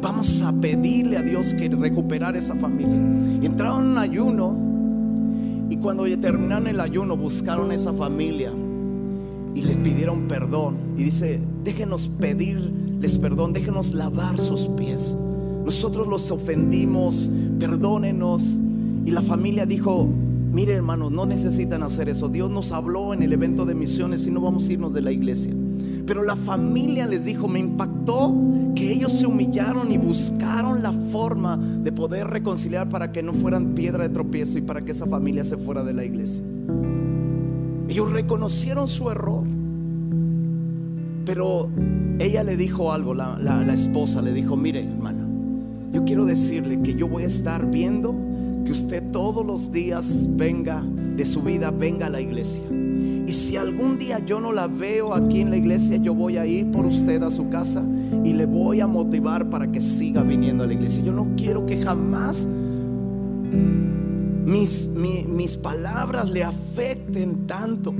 Vamos 0.00 0.42
a 0.42 0.52
pedirle 0.52 1.16
a 1.16 1.22
Dios 1.22 1.54
que 1.54 1.68
recuperar 1.68 2.36
esa 2.36 2.54
familia. 2.54 3.00
Y 3.42 3.46
entraron 3.46 3.84
en 3.84 3.90
un 3.90 3.98
ayuno 3.98 4.56
y 5.68 5.76
cuando 5.78 6.04
terminaron 6.18 6.66
el 6.68 6.80
ayuno 6.80 7.16
buscaron 7.16 7.70
a 7.70 7.74
esa 7.74 7.92
familia 7.92 8.52
y 9.54 9.62
les 9.62 9.76
pidieron 9.78 10.28
perdón. 10.28 10.76
Y 10.96 11.04
dice, 11.04 11.40
déjenos 11.64 12.08
perdón, 13.18 13.52
déjenos 13.52 13.92
lavar 13.92 14.38
sus 14.38 14.68
pies. 14.68 15.16
Nosotros 15.64 16.06
los 16.08 16.30
ofendimos, 16.30 17.30
perdónenos. 17.58 18.58
Y 19.04 19.10
la 19.12 19.22
familia 19.22 19.66
dijo, 19.66 20.08
mire 20.52 20.72
hermanos, 20.72 21.12
no 21.12 21.26
necesitan 21.26 21.82
hacer 21.82 22.08
eso. 22.08 22.28
Dios 22.28 22.50
nos 22.50 22.72
habló 22.72 23.14
en 23.14 23.22
el 23.22 23.32
evento 23.32 23.64
de 23.64 23.74
misiones 23.74 24.26
y 24.26 24.30
no 24.30 24.40
vamos 24.40 24.68
a 24.68 24.72
irnos 24.72 24.92
de 24.94 25.02
la 25.02 25.12
iglesia. 25.12 25.54
Pero 26.06 26.22
la 26.22 26.36
familia 26.36 27.06
les 27.06 27.24
dijo, 27.24 27.48
me 27.48 27.58
impactó 27.58 28.34
que 28.74 28.92
ellos 28.92 29.12
se 29.12 29.26
humillaron 29.26 29.90
y 29.90 29.98
buscaron 29.98 30.82
la 30.82 30.92
forma 30.92 31.56
de 31.56 31.90
poder 31.92 32.28
reconciliar 32.28 32.88
para 32.88 33.10
que 33.10 33.22
no 33.22 33.32
fueran 33.32 33.74
piedra 33.74 34.06
de 34.06 34.14
tropiezo 34.14 34.58
y 34.58 34.62
para 34.62 34.82
que 34.84 34.92
esa 34.92 35.06
familia 35.06 35.44
se 35.44 35.56
fuera 35.56 35.82
de 35.82 35.94
la 35.94 36.04
iglesia. 36.04 36.42
Ellos 37.88 38.12
reconocieron 38.12 38.88
su 38.88 39.10
error. 39.10 39.44
Pero 41.26 41.68
ella 42.20 42.44
le 42.44 42.56
dijo 42.56 42.92
algo, 42.92 43.12
la, 43.12 43.66
esposa 43.72 44.22
le 44.22 44.32
dijo, 44.32 44.56
mire 44.56 44.84
hermana, 44.84 45.26
yo 45.92 46.04
quiero 46.04 46.24
decirle 46.24 46.80
que 46.82 46.94
yo 46.94 47.08
voy 47.08 47.24
a 47.24 47.26
estar 47.26 47.68
viendo 47.68 48.14
que 48.64 48.70
usted 48.70 49.02
todos 49.10 49.44
los 49.44 49.72
días 49.72 50.28
venga 50.30 50.82
de 51.16 51.26
su 51.26 51.42
vida, 51.42 51.72
venga 51.72 52.06
a 52.06 52.10
la 52.10 52.20
iglesia. 52.20 52.62
Y 52.70 53.32
si 53.32 53.56
algún 53.56 53.98
día 53.98 54.20
yo 54.24 54.40
no 54.40 54.52
la 54.52 54.68
veo 54.68 55.12
aquí 55.14 55.40
en 55.40 55.50
la 55.50 55.56
iglesia, 55.56 55.96
yo 55.96 56.14
voy 56.14 56.36
a 56.36 56.46
ir 56.46 56.70
por 56.70 56.86
usted 56.86 57.20
a 57.24 57.30
su 57.30 57.48
casa 57.48 57.82
y 58.22 58.32
le 58.32 58.46
voy 58.46 58.80
a 58.80 58.86
motivar 58.86 59.50
para 59.50 59.70
que 59.70 59.80
siga 59.80 60.22
viniendo 60.22 60.62
a 60.62 60.68
la 60.68 60.74
iglesia. 60.74 61.02
Yo 61.02 61.12
no 61.12 61.26
quiero 61.36 61.66
que 61.66 61.82
jamás 61.82 62.46
mis, 64.44 64.88
mis 64.88 65.56
palabras 65.56 66.30
le 66.30 66.44
afecten 66.44 67.48
tanto 67.48 67.92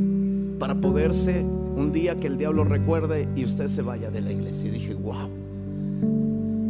para 0.61 0.81
poderse 0.81 1.45
un 1.77 1.93
día 1.93 2.19
que 2.19 2.27
el 2.27 2.39
diablo 2.39 2.65
recuerde 2.65 3.29
y 3.37 3.45
usted 3.45 3.69
se 3.69 3.83
vaya 3.83 4.11
de 4.11 4.23
la 4.23 4.33
iglesia. 4.33 4.69
Y 4.69 4.73
dije, 4.73 4.95
wow, 4.95 5.29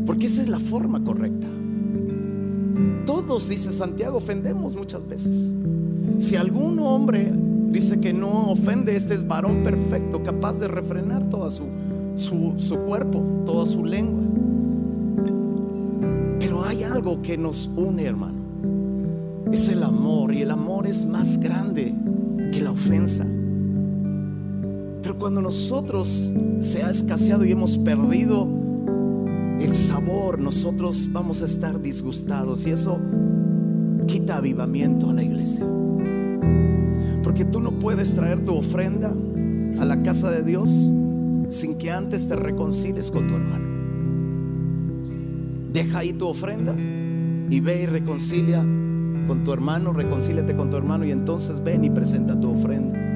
porque 0.04 0.26
esa 0.26 0.42
es 0.42 0.48
la 0.48 0.58
forma 0.58 1.02
correcta. 1.02 1.46
Todos, 3.06 3.48
dice 3.48 3.72
Santiago, 3.72 4.18
ofendemos 4.18 4.76
muchas 4.76 5.06
veces. 5.06 5.54
Si 6.18 6.36
algún 6.36 6.78
hombre 6.80 7.32
dice 7.70 8.00
que 8.00 8.12
no 8.12 8.50
ofende, 8.50 8.96
este 8.96 9.14
es 9.14 9.26
varón 9.26 9.62
perfecto, 9.62 10.22
capaz 10.22 10.58
de 10.58 10.68
refrenar 10.68 11.28
toda 11.28 11.50
su, 11.50 11.66
su, 12.16 12.76
cuerpo, 12.86 13.22
toda 13.44 13.66
su 13.66 13.84
lengua. 13.84 14.22
Pero 16.40 16.64
hay 16.64 16.82
algo 16.82 17.22
que 17.22 17.38
nos 17.38 17.70
une, 17.76 18.04
hermano. 18.04 18.38
Es 19.52 19.68
el 19.68 19.82
amor 19.82 20.34
y 20.34 20.42
el 20.42 20.50
amor 20.50 20.86
es 20.86 21.04
más 21.06 21.38
grande 21.38 21.94
que 22.52 22.60
la 22.60 22.72
ofensa. 22.72 23.26
Cuando 25.26 25.42
nosotros 25.42 26.32
se 26.60 26.84
ha 26.84 26.90
escaseado 26.90 27.44
y 27.44 27.50
hemos 27.50 27.78
perdido 27.78 28.46
el 29.58 29.74
sabor, 29.74 30.38
nosotros 30.38 31.08
vamos 31.10 31.42
a 31.42 31.46
estar 31.46 31.82
disgustados 31.82 32.64
y 32.64 32.70
eso 32.70 33.00
quita 34.06 34.36
avivamiento 34.36 35.10
a 35.10 35.14
la 35.14 35.24
iglesia. 35.24 35.66
Porque 37.24 37.44
tú 37.44 37.58
no 37.60 37.72
puedes 37.72 38.14
traer 38.14 38.44
tu 38.44 38.54
ofrenda 38.54 39.12
a 39.80 39.84
la 39.84 40.00
casa 40.04 40.30
de 40.30 40.44
Dios 40.44 40.70
sin 41.48 41.76
que 41.76 41.90
antes 41.90 42.28
te 42.28 42.36
reconcilies 42.36 43.10
con 43.10 43.26
tu 43.26 43.34
hermano. 43.34 43.66
Deja 45.72 45.98
ahí 45.98 46.12
tu 46.12 46.28
ofrenda 46.28 46.72
y 47.50 47.58
ve 47.58 47.82
y 47.82 47.86
reconcilia 47.86 48.60
con 48.60 49.42
tu 49.42 49.52
hermano, 49.52 49.92
reconcíliate 49.92 50.54
con 50.54 50.70
tu 50.70 50.76
hermano 50.76 51.04
y 51.04 51.10
entonces 51.10 51.60
ven 51.64 51.84
y 51.84 51.90
presenta 51.90 52.38
tu 52.38 52.52
ofrenda. 52.52 53.15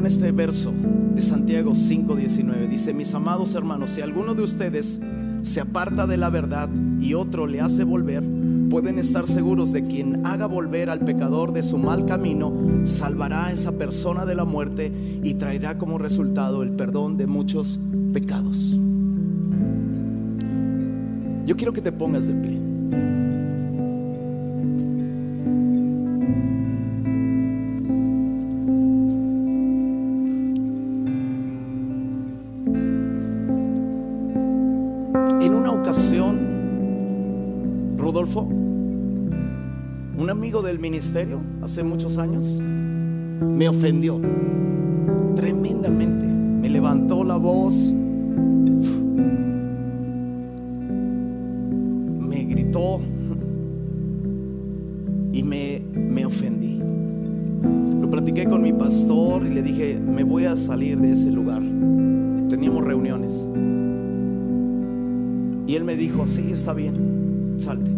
Con 0.00 0.06
este 0.06 0.32
verso 0.32 0.72
de 1.14 1.20
Santiago 1.20 1.72
5:19. 1.74 2.68
Dice, 2.68 2.94
mis 2.94 3.12
amados 3.12 3.54
hermanos, 3.54 3.90
si 3.90 4.00
alguno 4.00 4.34
de 4.34 4.42
ustedes 4.42 4.98
se 5.42 5.60
aparta 5.60 6.06
de 6.06 6.16
la 6.16 6.30
verdad 6.30 6.70
y 6.98 7.12
otro 7.12 7.46
le 7.46 7.60
hace 7.60 7.84
volver, 7.84 8.24
pueden 8.70 8.98
estar 8.98 9.26
seguros 9.26 9.72
de 9.72 9.86
quien 9.86 10.24
haga 10.24 10.46
volver 10.46 10.88
al 10.88 11.00
pecador 11.00 11.52
de 11.52 11.62
su 11.62 11.76
mal 11.76 12.06
camino, 12.06 12.50
salvará 12.84 13.48
a 13.48 13.52
esa 13.52 13.72
persona 13.72 14.24
de 14.24 14.36
la 14.36 14.46
muerte 14.46 14.90
y 15.22 15.34
traerá 15.34 15.76
como 15.76 15.98
resultado 15.98 16.62
el 16.62 16.70
perdón 16.70 17.18
de 17.18 17.26
muchos 17.26 17.78
pecados. 18.14 18.78
Yo 21.44 21.58
quiero 21.58 21.74
que 21.74 21.82
te 21.82 21.92
pongas 21.92 22.26
de 22.26 22.34
pie. 22.36 22.69
Ministerio 40.80 41.40
hace 41.62 41.82
muchos 41.82 42.18
años 42.18 42.60
me 42.60 43.68
ofendió 43.68 44.20
tremendamente. 45.36 46.26
Me 46.26 46.68
levantó 46.68 47.24
la 47.24 47.36
voz, 47.36 47.94
me 52.20 52.44
gritó 52.44 53.00
y 55.32 55.42
me, 55.42 55.82
me 55.94 56.26
ofendí. 56.26 56.80
Lo 58.00 58.10
platiqué 58.10 58.46
con 58.46 58.62
mi 58.62 58.72
pastor 58.72 59.46
y 59.46 59.50
le 59.50 59.62
dije, 59.62 60.00
me 60.00 60.24
voy 60.24 60.44
a 60.44 60.56
salir 60.56 60.98
de 60.98 61.12
ese 61.12 61.30
lugar. 61.30 61.62
Teníamos 62.48 62.84
reuniones. 62.84 63.46
Y 65.66 65.76
él 65.76 65.84
me 65.84 65.96
dijo, 65.96 66.26
sí, 66.26 66.50
está 66.50 66.72
bien, 66.72 67.56
salte. 67.58 67.90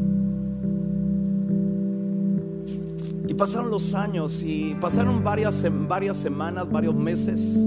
Y 3.33 3.35
pasaron 3.35 3.71
los 3.71 3.95
años 3.95 4.43
y 4.47 4.77
pasaron 4.79 5.25
varias, 5.25 5.67
varias 5.89 6.19
semanas, 6.19 6.71
varios 6.71 6.95
meses. 6.95 7.67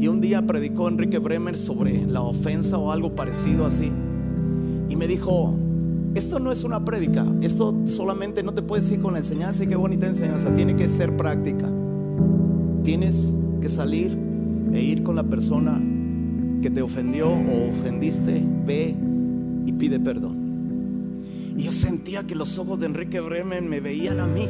Y 0.00 0.08
un 0.08 0.20
día 0.20 0.44
predicó 0.44 0.88
Enrique 0.88 1.18
Bremer 1.18 1.56
sobre 1.56 2.04
la 2.04 2.22
ofensa 2.22 2.76
o 2.76 2.90
algo 2.90 3.14
parecido 3.14 3.66
así. 3.66 3.92
Y 4.88 4.96
me 4.96 5.06
dijo, 5.06 5.54
esto 6.16 6.40
no 6.40 6.50
es 6.50 6.64
una 6.64 6.84
prédica, 6.84 7.24
esto 7.40 7.72
solamente 7.84 8.42
no 8.42 8.52
te 8.52 8.62
puedes 8.62 8.90
ir 8.90 9.00
con 9.00 9.12
la 9.12 9.20
enseñanza 9.20 9.62
y 9.62 9.68
qué 9.68 9.76
bonita 9.76 10.08
enseñanza, 10.08 10.52
tiene 10.56 10.74
que 10.74 10.88
ser 10.88 11.16
práctica. 11.16 11.70
Tienes 12.82 13.32
que 13.60 13.68
salir 13.68 14.18
e 14.72 14.82
ir 14.82 15.04
con 15.04 15.14
la 15.14 15.22
persona 15.22 15.80
que 16.60 16.68
te 16.68 16.82
ofendió 16.82 17.28
o 17.28 17.70
ofendiste, 17.70 18.42
ve 18.66 18.92
y 19.66 19.72
pide 19.72 20.00
perdón. 20.00 20.34
Y 21.56 21.62
yo 21.62 21.70
sentía 21.70 22.24
que 22.24 22.34
los 22.34 22.58
ojos 22.58 22.80
de 22.80 22.86
Enrique 22.86 23.20
Bremer 23.20 23.62
me 23.62 23.78
veían 23.78 24.18
a 24.18 24.26
mí. 24.26 24.48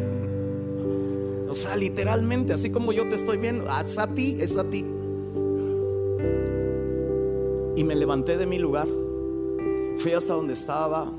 Sea, 1.56 1.74
literalmente, 1.74 2.52
así 2.52 2.68
como 2.68 2.92
yo 2.92 3.08
te 3.08 3.16
estoy 3.16 3.38
viendo, 3.38 3.64
es 3.64 3.96
a 3.98 4.06
ti, 4.06 4.36
es 4.38 4.58
a 4.58 4.64
ti. 4.68 4.84
me 7.86 7.94
levanté 7.94 8.36
de 8.36 8.46
mi 8.46 8.58
lugar, 8.58 8.88
fui 9.98 10.12
hasta 10.12 10.34
donde 10.34 10.54
estaba 10.54 11.12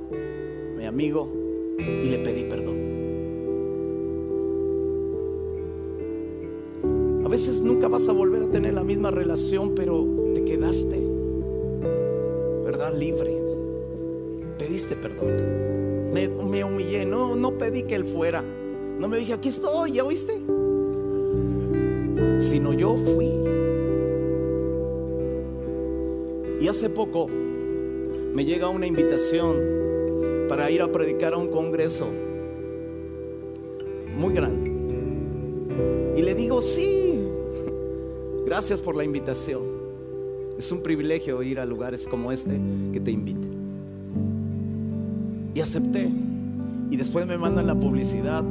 mi 0.78 0.86
amigo 0.86 1.32
y 1.80 2.10
le 2.10 2.20
pedí 2.20 2.44
perdón. 2.44 2.76
A 7.26 7.30
veces 7.30 7.62
nunca 7.62 7.88
vas 7.88 8.08
a 8.10 8.12
volver 8.12 8.44
a 8.44 8.52
tener 8.52 8.74
la 8.74 8.84
misma 8.84 9.12
relación, 9.12 9.74
pero 9.76 10.06
te 10.34 10.44
quedaste, 10.44 11.02
¿verdad? 12.66 12.94
Libre. 12.98 13.42
Pediste 14.60 14.96
perdón. 14.96 16.12
Me, 16.14 16.28
me 16.28 16.64
humillé, 16.64 17.06
no, 17.06 17.36
no 17.36 17.58
pedí 17.58 17.84
que 17.84 17.96
él 17.96 18.06
fuera. 18.06 18.44
No 19.00 19.08
me 19.08 19.18
dije, 19.18 19.34
aquí 19.34 19.50
estoy, 19.50 19.94
¿ya 19.94 20.04
oíste? 20.04 20.34
Sino 22.40 22.74
yo 22.74 22.96
fui. 22.96 23.32
Y 26.60 26.68
hace 26.68 26.90
poco 26.90 27.28
me 27.28 28.44
llega 28.44 28.70
una 28.70 28.88
invitación 28.88 29.56
para 30.50 30.72
ir 30.72 30.82
a 30.82 30.92
predicar 30.92 31.34
a 31.34 31.38
un 31.38 31.48
congreso 31.50 32.08
muy 34.18 34.34
grande. 34.34 34.72
Y 36.16 36.24
le 36.24 36.34
digo, 36.34 36.62
sí, 36.62 37.20
gracias 38.46 38.82
por 38.82 38.96
la 38.96 39.04
invitación. 39.04 39.62
Es 40.58 40.72
un 40.72 40.82
privilegio 40.82 41.44
ir 41.44 41.60
a 41.60 41.66
lugares 41.66 42.08
como 42.08 42.32
este 42.32 42.60
que 42.92 43.00
te 43.00 43.12
invite. 43.12 43.48
Y 45.54 45.60
acepté. 45.60 46.10
Y 46.90 46.98
después 46.98 47.28
me 47.28 47.38
mandan 47.38 47.68
la 47.68 47.76
publicidad. 47.76 48.44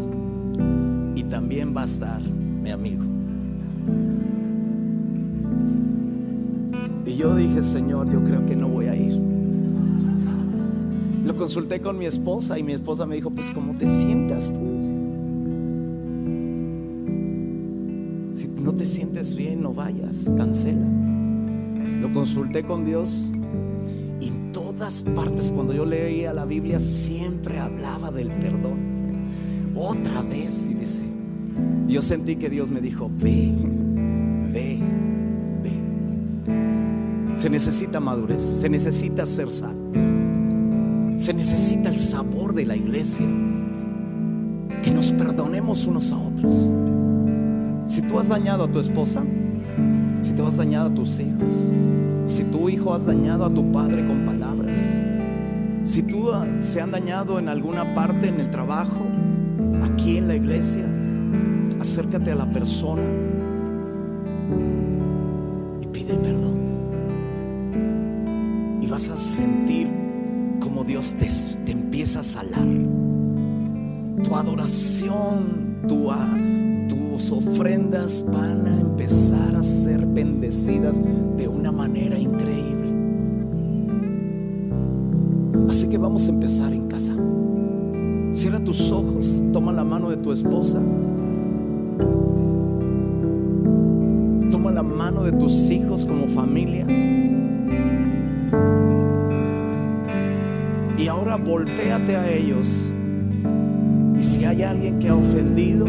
Y 1.17 1.25
también 1.25 1.77
va 1.77 1.83
a 1.83 1.87
estar 1.87 2.21
mi 2.23 2.71
amigo. 2.71 3.03
Y 7.05 7.17
yo 7.17 7.35
dije, 7.35 7.63
Señor, 7.63 8.13
yo 8.13 8.23
creo 8.23 8.47
que 8.47 8.55
no 8.55 8.69
voy 8.69 8.87
a 8.87 8.95
ir. 8.95 9.21
Lo 11.25 11.35
consulté 11.37 11.81
con 11.81 11.99
mi 11.99 12.07
esposa 12.07 12.59
y 12.59 12.63
mi 12.63 12.73
esposa 12.73 13.05
me 13.05 13.17
dijo, 13.17 13.31
pues 13.31 13.51
¿cómo 13.51 13.75
te 13.75 13.87
sientas 13.87 14.53
tú? 14.53 14.61
Si 18.33 18.49
no 18.49 18.73
te 18.75 18.87
sientes 18.87 19.35
bien, 19.35 19.63
no 19.63 19.75
vayas, 19.75 20.31
cancela. 20.37 20.87
Lo 22.01 22.13
consulté 22.13 22.63
con 22.63 22.85
Dios 22.85 23.29
y 24.21 24.29
en 24.29 24.51
todas 24.53 25.03
partes 25.03 25.51
cuando 25.51 25.73
yo 25.73 25.85
leía 25.85 26.33
la 26.33 26.45
Biblia 26.45 26.79
siempre 26.79 27.59
hablaba 27.59 28.13
del 28.13 28.29
perdón. 28.29 28.96
Otra 29.79 30.23
vez 30.23 30.69
y 30.71 30.75
dice, 30.75 31.03
yo 31.87 32.01
sentí 32.01 32.37
que 32.37 32.49
Dios 32.49 32.71
me 32.71 32.81
dijo, 32.81 33.11
ve, 33.21 33.53
ve, 34.51 34.81
ve. 35.63 35.73
Se 37.37 37.51
necesita 37.51 38.01
madurez, 38.01 38.41
se 38.41 38.71
necesita 38.71 39.27
ser 39.27 39.53
sal, 39.53 39.77
se 41.19 41.35
necesita 41.35 41.91
el 41.91 42.01
sabor 42.01 42.55
de 42.55 42.65
la 42.65 42.75
iglesia, 42.75 43.27
que 44.83 44.91
nos 44.91 45.13
perdonemos 45.13 45.87
unos 45.87 46.11
a 46.11 46.17
otros. 46.17 46.71
Si 47.85 48.01
tú 48.01 48.19
has 48.19 48.29
dañado 48.29 48.65
a 48.65 48.73
tu 48.73 48.81
esposa, 48.81 49.23
si 50.23 50.33
tú 50.33 50.47
has 50.47 50.57
dañado 50.57 50.87
a 50.87 50.95
tus 50.95 51.21
hijos, 51.21 51.51
si 52.27 52.45
tu 52.45 52.71
hijo 52.71 52.95
has 52.95 53.05
dañado 53.05 53.45
a 53.45 53.53
tu 53.53 53.71
padre 53.73 54.07
con 54.07 54.25
palabras, 54.25 54.79
si 55.85 56.03
tú 56.03 56.33
ah, 56.33 56.47
se 56.61 56.81
han 56.81 56.91
dañado 56.91 57.39
en 57.39 57.49
alguna 57.49 57.95
parte 57.95 58.29
en 58.29 58.41
el 58.41 58.51
trabajo, 58.51 59.07
aquí 59.97 60.19
en 60.19 60.29
la 60.29 60.37
iglesia, 60.37 60.87
acércate 61.81 62.31
a 62.31 62.35
la 62.35 62.45
persona 62.45 63.03
y 65.81 65.87
pide 65.87 66.15
perdón. 66.17 66.57
Y 68.83 68.87
vas 68.89 69.09
a 69.09 69.17
sentir 69.17 69.89
como 70.61 70.85
Dios 70.85 71.15
te, 71.15 71.29
te 71.65 71.73
empieza 71.73 72.21
a 72.21 72.25
salar. 72.25 72.69
Tu 74.23 74.37
adoración, 74.37 75.79
tu, 75.89 76.11
ah, 76.11 76.35
tus 76.91 77.33
ofrendas 77.33 78.23
van 78.31 78.67
a 78.67 78.79
empezar 78.79 79.57
a 79.57 79.63
ser 79.63 80.05
bendecidas 80.05 81.01
de 81.39 81.49
una 81.49 81.73
manera 81.73 82.19
increíble. 82.19 82.93
Así 85.71 85.89
que 85.89 85.97
vamos 85.97 86.29
a 86.29 86.33
empezar 86.33 86.75
en. 86.75 86.86
Cierra 88.37 88.61
tus 88.61 88.93
ojos, 88.93 89.43
toma 89.51 89.73
la 89.73 89.83
mano 89.83 90.11
de 90.11 90.19
tu 90.19 90.31
esposa. 90.31 90.79
Toma 94.51 94.71
la 94.73 94.83
mano 94.83 95.23
de 95.23 95.33
tus 95.33 95.71
hijos 95.71 96.05
como 96.05 96.27
familia. 96.29 96.87
Y 100.99 101.09
ahora 101.09 101.37
volteate 101.37 102.17
a 102.17 102.31
ellos. 102.31 102.91
Y 104.19 104.23
si 104.23 104.45
hay 104.45 104.65
alguien 104.65 104.99
que 104.99 105.09
ha 105.09 105.15
ofendido, 105.15 105.87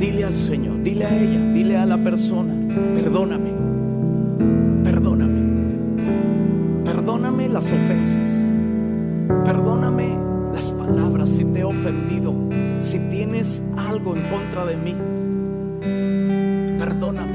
dile 0.00 0.24
al 0.24 0.34
Señor, 0.34 0.82
dile 0.82 1.04
a 1.04 1.16
ella, 1.16 1.52
dile 1.52 1.76
a 1.76 1.86
la 1.86 2.02
persona, 2.02 2.54
perdóname, 2.92 3.50
perdóname, 4.82 5.42
perdóname 6.84 7.48
las 7.48 7.72
ofensas, 7.72 8.52
perdóname 9.44 9.83
si 11.44 11.52
te 11.52 11.60
he 11.60 11.64
ofendido, 11.64 12.34
si 12.78 12.98
tienes 13.10 13.62
algo 13.76 14.16
en 14.16 14.22
contra 14.30 14.64
de 14.64 14.76
mí, 14.76 14.94
perdóname. 16.78 17.34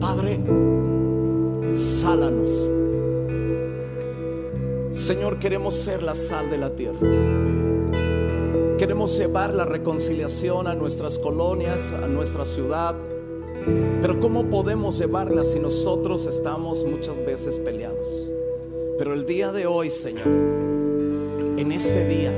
Padre, 0.00 0.40
sálanos. 1.72 2.68
Señor, 4.92 5.38
queremos 5.38 5.74
ser 5.74 6.02
la 6.02 6.14
sal 6.14 6.50
de 6.50 6.58
la 6.58 6.70
tierra. 6.70 6.98
Queremos 8.78 9.16
llevar 9.18 9.54
la 9.54 9.64
reconciliación 9.64 10.66
a 10.66 10.74
nuestras 10.74 11.18
colonias, 11.18 11.92
a 11.92 12.06
nuestra 12.08 12.44
ciudad. 12.44 12.96
Pero 14.00 14.20
¿cómo 14.20 14.44
podemos 14.44 14.98
llevarla 14.98 15.44
si 15.44 15.58
nosotros 15.58 16.26
estamos 16.26 16.84
muchas 16.84 17.16
veces 17.24 17.58
peleados? 17.58 18.30
Pero 18.98 19.14
el 19.14 19.26
día 19.26 19.52
de 19.52 19.66
hoy, 19.66 19.90
Señor, 19.90 20.26
en 20.26 21.72
este 21.72 22.06
día, 22.06 22.32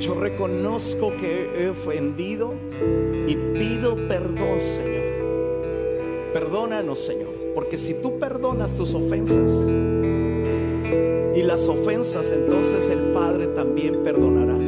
yo 0.00 0.14
reconozco 0.14 1.12
que 1.20 1.50
he 1.56 1.68
ofendido 1.68 2.54
y 3.26 3.36
pido 3.54 3.96
perdón, 4.08 4.58
Señor. 4.58 5.02
Perdónanos, 6.32 6.98
Señor, 6.98 7.34
porque 7.54 7.78
si 7.78 7.94
tú 7.94 8.18
perdonas 8.18 8.76
tus 8.76 8.94
ofensas 8.94 9.70
y 11.34 11.42
las 11.42 11.68
ofensas, 11.68 12.32
entonces 12.32 12.88
el 12.88 13.12
Padre 13.12 13.46
también 13.48 14.02
perdonará 14.02 14.61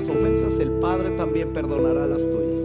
las 0.00 0.08
ofensas, 0.08 0.58
el 0.60 0.70
Padre 0.80 1.10
también 1.10 1.52
perdonará 1.52 2.06
las 2.06 2.30
tuyas. 2.30 2.60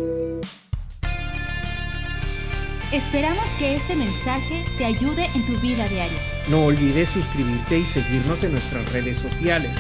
Esperamos 2.94 3.50
que 3.60 3.76
este 3.76 3.94
mensaje 3.94 4.64
te 4.78 4.86
ayude 4.86 5.26
en 5.36 5.46
tu 5.46 5.60
vida 5.60 5.86
diaria. 5.90 6.20
No 6.48 6.64
olvides 6.64 7.10
suscribirte 7.10 7.80
y 7.80 7.86
seguirnos 7.86 8.44
en 8.44 8.54
nuestras 8.54 8.90
redes 8.94 9.18
sociales. 9.18 9.78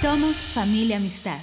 Somos 0.00 0.36
familia 0.36 0.98
amistad. 0.98 1.40